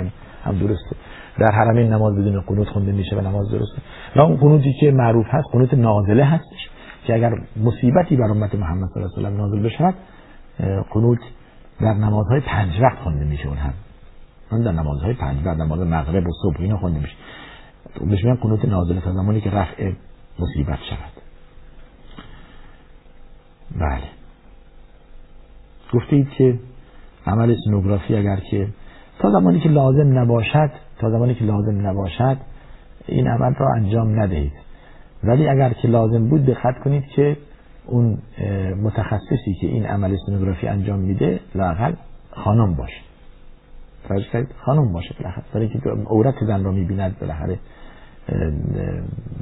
هم 0.44 0.58
درسته. 0.58 0.96
در 1.40 1.52
حرمین 1.52 1.94
نماز 1.94 2.16
بدون 2.16 2.42
قنوت 2.42 2.68
خونده 2.68 2.92
میشه 2.92 3.16
و 3.16 3.22
نماز 3.22 3.52
درسته. 3.52 3.82
و 4.16 4.22
اون 4.22 4.36
قنوتی 4.36 4.74
که 4.80 4.92
معروف 4.92 5.26
هست 5.30 5.48
قنوت 5.52 5.74
نازله 5.74 6.24
هستش 6.26 6.70
که 7.04 7.14
اگر 7.14 7.42
مصیبتی 7.64 8.16
بر 8.16 8.32
امت 8.32 8.56
محمد 8.56 8.90
صلی 8.90 9.04
الله 9.04 9.18
علیه 9.18 9.28
و 9.28 9.30
سلم 9.30 9.38
نازل 9.38 9.64
بشود 9.64 9.96
قنوت 10.92 11.20
در 11.82 11.94
نمازهای 11.94 12.40
پنج 12.40 12.72
وقت 12.82 12.98
خونده 12.98 13.26
میشه 13.26 13.48
اون 13.48 13.58
هم. 13.58 13.74
اون 14.52 14.62
در 14.62 14.72
نمازهای 14.72 15.14
پنج 15.14 15.46
وقت 15.46 15.58
نماز 15.58 15.80
مغرب 15.80 16.28
و 16.28 16.32
صبح 16.44 16.62
اینا 16.62 16.78
خونده 16.78 17.00
میشه 17.00 17.16
بهش 18.00 18.24
میگن 18.24 18.36
قنوت 18.36 18.66
نازله 18.66 19.02
تا 19.02 19.14
زمانی 19.14 19.42
که 19.42 19.50
رفع 19.50 19.92
مصیبت 20.40 20.80
شود. 20.90 21.22
بله. 23.80 24.04
گفتید 25.94 26.30
که 26.30 26.60
عمل 27.28 27.56
سنوگرافی 27.66 28.16
اگر 28.16 28.36
که 28.36 28.68
تا 29.20 29.32
زمانی 29.32 29.60
که 29.60 29.70
لازم 29.70 30.20
نباشد 30.20 30.72
تا 31.00 31.10
زمانی 31.10 31.36
که 31.36 31.46
لازم 31.46 31.88
نباشد 31.88 32.38
این 33.08 33.28
عمل 33.28 33.54
را 33.54 33.68
انجام 33.76 34.20
ندهید. 34.20 34.54
ولی 35.24 35.48
اگر 35.48 35.74
که 35.74 35.88
لازم 35.88 36.30
بود 36.30 36.46
دقت 36.46 36.80
کنید 36.84 37.06
که 37.06 37.38
اون 37.86 38.18
متخصصی 38.84 39.54
که 39.62 39.68
این 39.68 39.86
عمل 39.86 40.16
سنوگرافی 40.26 40.68
انجام 40.68 41.00
میده 41.00 41.40
لاقل 41.56 41.94
خانم 42.32 42.76
باشه. 42.76 43.05
توجه 44.08 44.48
خانم 44.66 44.94
باشه 44.94 45.16
بالاخره. 45.20 45.44
برای 45.54 45.68
اینکه 45.68 45.90
عورت 45.90 46.36
زن 46.48 46.64
را 46.64 46.72
می‌بیند 46.72 47.20
بالاخره 47.20 47.60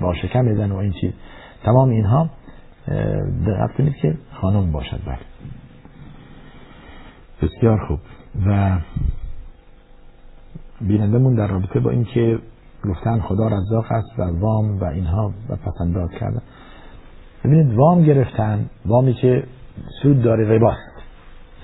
با 0.02 0.14
شکم 0.14 0.56
زن 0.56 0.72
و 0.72 0.76
این 0.76 0.94
چیز. 1.02 1.14
تمام 1.64 1.90
اینها 1.90 2.30
دقت 3.48 3.78
کنید 3.78 3.96
که 3.96 4.18
خانم 4.34 4.72
باشد. 4.72 5.00
بله. 5.06 5.18
بسیار 7.42 7.86
خوب. 7.88 8.00
و 8.48 8.80
بینندمون 10.82 11.36
در 11.36 11.48
رابطه 11.48 11.80
با 11.80 11.90
اینکه 11.90 12.40
گفتن 12.84 13.20
خدا 13.20 13.48
رزاق 13.48 13.92
است 13.92 14.20
و 14.20 14.40
وام 14.40 14.80
و 14.80 14.84
اینها 14.84 15.34
و 15.50 15.56
پسنداز 15.56 16.10
کردن. 16.20 16.42
ببینید 17.46 17.78
وام 17.78 18.04
گرفتن 18.04 18.70
وامی 18.86 19.14
که 19.14 19.44
سود 20.02 20.22
داره 20.22 20.56
رباست 20.56 21.04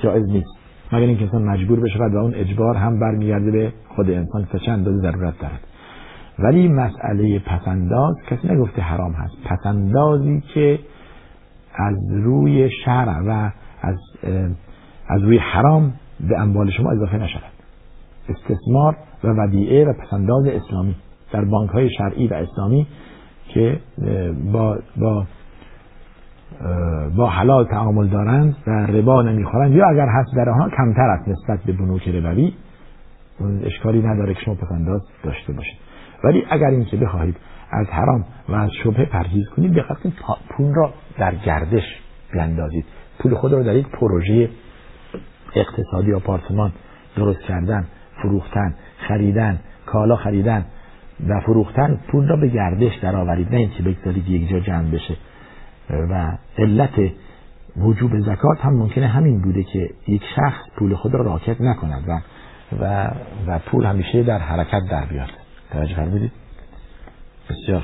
جایز 0.04 0.26
نیست. 0.26 0.59
مگر 0.92 1.08
اینکه 1.08 1.24
انسان 1.24 1.44
مجبور 1.44 1.80
بشه 1.80 2.00
و 2.00 2.18
اون 2.18 2.34
اجبار 2.36 2.76
هم 2.76 3.00
برمیگرده 3.00 3.52
به 3.52 3.74
خود 3.96 4.10
انسان 4.10 4.48
که 4.52 4.60
چند 4.60 4.78
اندازه 4.88 4.98
ضرورت 4.98 5.40
دارد. 5.40 5.60
ولی 6.40 6.68
مسئله 6.68 7.40
پسنداز 7.40 8.16
کسی 8.30 8.48
نگفته 8.48 8.82
حرام 8.82 9.12
هست. 9.12 9.34
پسندازی 9.46 10.44
که 10.54 10.80
از 11.76 11.96
روی 12.12 12.70
شرع 12.86 13.20
و 13.20 13.50
از 13.82 13.98
از 15.08 15.22
روی 15.24 15.38
حرام 15.38 15.94
به 16.30 16.40
اموال 16.40 16.72
شما 16.72 16.92
اضافه 16.92 17.18
نشود. 17.18 17.52
استثمار 18.30 18.98
و 19.24 19.28
ودیعه 19.28 19.86
و 19.86 19.94
پسنداز 19.94 20.46
اسلامی 20.46 20.96
در 21.32 21.46
بانک 21.46 21.70
های 21.70 21.90
شرعی 21.98 22.28
و 22.28 22.34
اسلامی 22.34 22.88
که 23.54 23.80
با 24.54 24.78
با 24.98 25.26
با 27.18 27.30
حلال 27.30 27.66
تعامل 27.66 28.08
دارند 28.08 28.56
و 28.68 28.72
ربا 28.72 29.22
نمی‌خورند. 29.22 29.72
یا 29.72 29.90
اگر 29.90 30.08
هست 30.08 30.36
در 30.36 30.50
آنها 30.50 30.70
کمتر 30.70 31.10
است 31.10 31.28
نسبت 31.28 31.64
به 31.66 31.74
بنوک 31.74 32.08
ربوی. 32.08 32.54
اشکالی 33.64 34.02
نداره 34.02 34.34
که 34.34 34.42
شما 34.42 34.56
پسنداز 34.56 35.02
داشته 35.24 35.54
باشید. 35.54 35.78
ولی 36.24 36.44
اگر 36.50 36.68
اینکه 36.68 36.98
بخواهید 36.98 37.36
از 37.72 37.88
حرام 37.88 38.26
و 38.50 38.56
از 38.56 38.70
شبه 38.84 39.06
پرهیز 39.06 39.50
کنید 39.50 39.74
دقت 39.74 40.00
کنید 40.00 40.16
پول 40.50 40.74
را 40.74 40.94
در 41.18 41.36
گردش 41.36 41.84
بیندازید 42.34 42.86
پول 43.20 43.36
خود 43.36 43.54
را 43.54 43.64
در 43.64 43.76
یک 43.76 43.88
پروژه 43.88 44.50
اقتصادی 45.56 46.14
آپارتمان 46.14 46.72
درست 47.16 47.42
کردن 47.42 47.88
فروختن 48.22 48.74
خریدن 49.08 49.60
کالا 49.86 50.16
خریدن 50.16 50.66
و 51.28 51.40
فروختن 51.40 52.00
پول 52.12 52.28
را 52.28 52.36
به 52.36 52.48
گردش 52.48 52.96
درآورید. 53.02 53.52
نه 53.52 53.58
اینکه 53.58 53.84
بگذارید 53.84 54.30
یک 54.30 54.50
جا 54.50 54.60
جمع 54.60 54.92
بشه. 54.92 55.16
و 55.90 56.38
علت 56.58 57.12
وجوب 57.78 58.20
زکات 58.20 58.60
هم 58.62 58.74
ممکنه 58.74 59.08
همین 59.08 59.42
بوده 59.42 59.64
که 59.64 59.90
یک 60.08 60.22
شخص 60.36 60.70
پول 60.76 60.96
خود 60.96 61.14
را 61.14 61.22
راکت 61.22 61.62
نکند 61.62 62.04
و 62.08 62.22
و 62.80 63.12
و 63.48 63.60
پول 63.60 63.86
همیشه 63.86 64.24
در 64.24 64.40
حرکت 64.40 64.82
در 64.92 65.06
بیاد. 65.06 65.30
توجه 65.72 65.96
فرمودید؟ 65.96 66.32
بسیار 67.50 67.84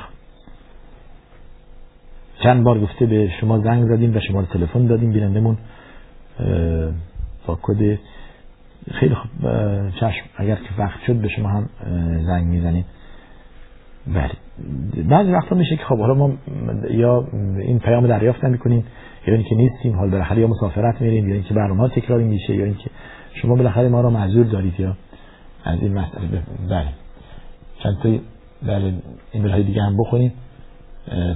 چند 2.43 2.63
بار 2.63 2.79
گفته 2.79 3.05
به 3.05 3.31
شما 3.41 3.59
زنگ 3.59 3.87
زدیم 3.87 4.15
و 4.15 4.19
شما 4.19 4.41
تلفن 4.43 4.85
دادیم. 4.87 5.11
بینندمون 5.11 5.57
با 7.47 7.59
کد 7.61 7.99
خیلی 8.91 9.15
خوب 9.15 9.31
چشم. 9.99 10.25
اگر 10.35 10.55
که 10.55 10.69
وقت 10.77 10.99
شد 11.07 11.15
به 11.15 11.27
شما 11.27 11.49
هم 11.49 11.69
زنگ 12.25 12.45
می‌زنیم. 12.45 12.85
بله. 14.07 14.31
بعضی 15.03 15.31
وقتا 15.31 15.55
میشه 15.55 15.75
که 15.75 15.83
خب 15.83 15.99
حالا 15.99 16.13
ما 16.13 16.33
یا 16.91 17.27
این 17.59 17.79
پیام 17.79 18.07
دریافت 18.07 18.43
نمی‌کنیم 18.43 18.85
یا 19.27 19.33
اینکه 19.33 19.55
نیستیم 19.55 19.95
حال 19.95 20.09
بالاخره 20.09 20.41
یا 20.41 20.47
مسافرت 20.47 21.01
میریم 21.01 21.29
یا 21.29 21.35
اینکه 21.35 21.53
برنامه 21.53 21.89
تکراری 21.89 22.23
میشه 22.23 22.55
یا 22.55 22.65
اینکه 22.65 22.89
شما 23.33 23.55
بالاخره 23.55 23.89
ما 23.89 24.01
رو 24.01 24.09
معذور 24.09 24.45
دارید 24.45 24.79
یا 24.79 24.97
از 25.63 25.79
این 25.79 25.93
مسئله. 25.93 26.41
بله. 26.69 26.87
چند 27.83 27.97
تا 28.03 28.09
بله 28.67 28.93
ایمیل 29.31 29.51
های 29.51 29.63
دیگه 29.63 29.81
هم 29.81 29.97
بخونیم. 29.97 30.33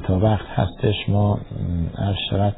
تا 0.03 0.19
وقت 0.19 0.45
هستش 0.45 1.09
ما 1.09 1.39
عرض 1.97 2.15
شود. 2.29 2.55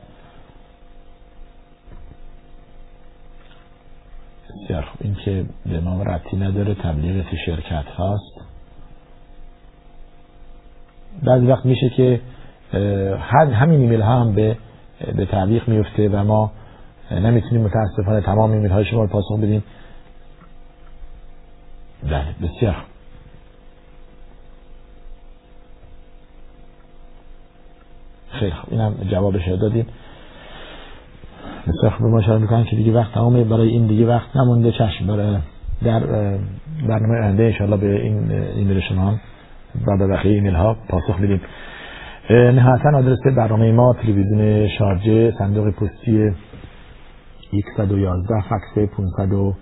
بسیار 4.49 4.81
خوب. 4.81 4.99
این 5.01 5.15
که 5.25 5.45
به 5.65 5.79
ما 5.79 6.03
ربطی 6.03 6.37
نداره 6.37 6.73
تبلیغ 6.73 7.25
شرکت 7.45 7.85
هاست 7.85 8.30
بعضی 11.23 11.45
وقت 11.45 11.65
میشه 11.65 11.89
که 11.89 12.19
همین 13.53 13.81
ایمیل 13.81 14.01
ها 14.01 14.19
هم 14.21 14.33
به 14.33 14.57
به 15.15 15.25
تعلیق 15.25 15.67
میفته 15.67 16.09
و 16.09 16.23
ما 16.23 16.51
نمی‌تونیم 17.11 17.61
متاسفانه 17.61 18.21
تمام 18.21 18.51
ایمیل 18.51 18.71
های 18.71 18.85
شما 18.85 19.01
رو 19.01 19.07
پاسخ 19.07 19.37
بدیم. 19.37 19.63
بله 22.03 22.25
بسیار. 22.41 22.75
خیلی 28.29 28.51
خوب. 28.51 28.73
اینم 28.73 28.93
جوابش 29.11 29.47
دادیم 29.47 29.85
بسیار 31.67 31.91
خوب. 31.91 32.07
ما 32.07 32.21
شاید 32.21 32.41
می‌کنم 32.41 32.63
که 32.63 32.75
دیگه 32.75 32.91
وقت 32.91 33.13
تمامه. 33.13 33.43
برای 33.43 33.69
این 33.69 33.87
دیگه 33.87 34.05
وقت 34.05 34.35
نمونده 34.35 34.71
چشم. 34.71 35.07
برای 35.07 35.37
در 35.83 35.99
برنامه 36.87 37.23
آینده 37.23 37.43
انشاءالله 37.43 37.77
به 37.77 38.01
این 38.01 38.31
ایمیل 38.31 38.79
شما 38.79 39.01
هم 39.01 39.19
و 39.87 39.97
به 39.97 40.07
بقیه 40.07 40.31
ایمیل 40.31 40.55
ها 40.55 40.77
پاسخ 40.89 41.19
بدیم 41.21 41.41
نهایتا 42.29 42.97
آدرس 42.97 43.19
برنامه 43.37 43.71
ما 43.71 43.93
تلویزیون 43.93 44.67
شارجه 44.67 45.31
صندوق 45.37 45.69
پستی 45.69 46.31
111 47.77 48.41
فکس 48.41 48.91
500 48.97 49.55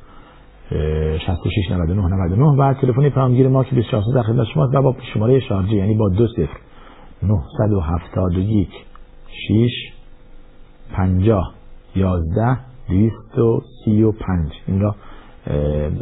66 0.70 1.72
99 1.72 2.02
99 2.02 2.44
و 2.44 2.74
تلفن 2.74 3.10
پیامگیر 3.10 3.48
ما 3.48 3.64
که 3.64 3.76
24 3.76 4.04
در 4.16 4.22
خدمت 4.22 4.48
شماست 4.54 4.76
و 4.76 4.82
با 4.82 4.96
شماره 5.14 5.40
شارژی 5.40 5.76
یعنی 5.76 5.96
با 5.96 6.10
دو 6.10 6.28
صفر 6.28 6.58
971 7.24 8.70
6 9.48 9.72
50 10.94 11.54
11 11.96 12.58
235 12.90 14.52
این 14.68 14.80
را 14.82 14.96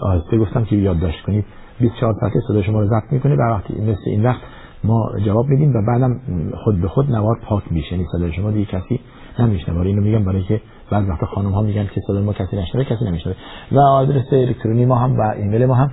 آهسته 0.01 0.37
گفتم 0.37 0.65
که 0.65 0.75
یادداشت 0.75 1.21
کنید. 1.21 1.45
24 1.79 2.13
ساعته 2.19 2.39
صدا 2.47 2.61
شما 2.61 2.81
رو 2.81 2.87
ضبط 2.87 3.11
می‌کنه 3.13 3.35
و 3.35 3.41
وقتی 3.41 3.81
مثل 3.81 4.01
این 4.05 4.23
وقت 4.23 4.41
ما 4.83 5.11
جواب 5.25 5.45
میدیم 5.45 5.73
و 5.73 5.81
بعدم 5.87 6.19
خود 6.63 6.81
به 6.81 6.87
خود 6.87 7.11
نوار 7.11 7.39
پاک 7.43 7.63
میشه. 7.71 7.91
یعنی 7.91 8.05
صدای 8.11 8.33
شما 8.33 8.51
دیگه 8.51 8.65
کسی 8.65 8.99
نمیشنوه. 9.39 9.87
اینو 9.87 10.01
میگم 10.01 10.25
برای 10.25 10.43
که 10.43 10.61
بعد 10.91 11.09
وقت 11.09 11.25
خانم 11.25 11.51
ها 11.51 11.61
میگن 11.61 11.85
که 11.95 12.01
صدای 12.07 12.23
ما 12.23 12.33
کسی 12.33 12.57
نشنوه 12.57 12.83
کسی 12.83 13.05
نمیشنوه. 13.05 13.35
و 13.71 13.79
آدرس 13.79 14.33
الکترونی 14.33 14.85
ما 14.85 14.95
هم 14.95 15.19
و 15.19 15.21
ایمیل 15.21 15.65
ما 15.65 15.73
هم 15.73 15.91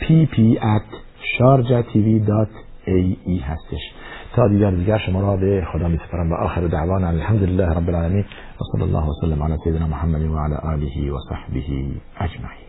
pp 0.00 0.36
at 0.58 0.94
sharjatv.ae 1.38 2.90
هستش. 3.42 3.92
تا 4.34 4.48
دیگر 4.48 4.70
دیگر 4.70 4.98
شما 4.98 5.20
را 5.20 5.36
به 5.36 5.66
خدا 5.72 5.88
می 5.88 5.98
سپارم 6.08 6.32
و 6.32 6.34
آخر 6.34 6.60
دعوانا 6.60 7.08
الحمدلله 7.08 7.66
رب 7.66 7.88
العالمین. 7.88 8.24
و 8.60 8.64
صلی 8.72 8.82
الله 8.82 9.04
وسلم 9.08 9.42
علی 9.42 9.56
سیدنا 9.64 9.86
محمد 9.86 10.22
و 10.22 10.38
علی 10.38 10.54
آله 10.54 11.12
و 11.12 11.18
صحبه 11.28 11.60
اجمعین. 12.20 12.61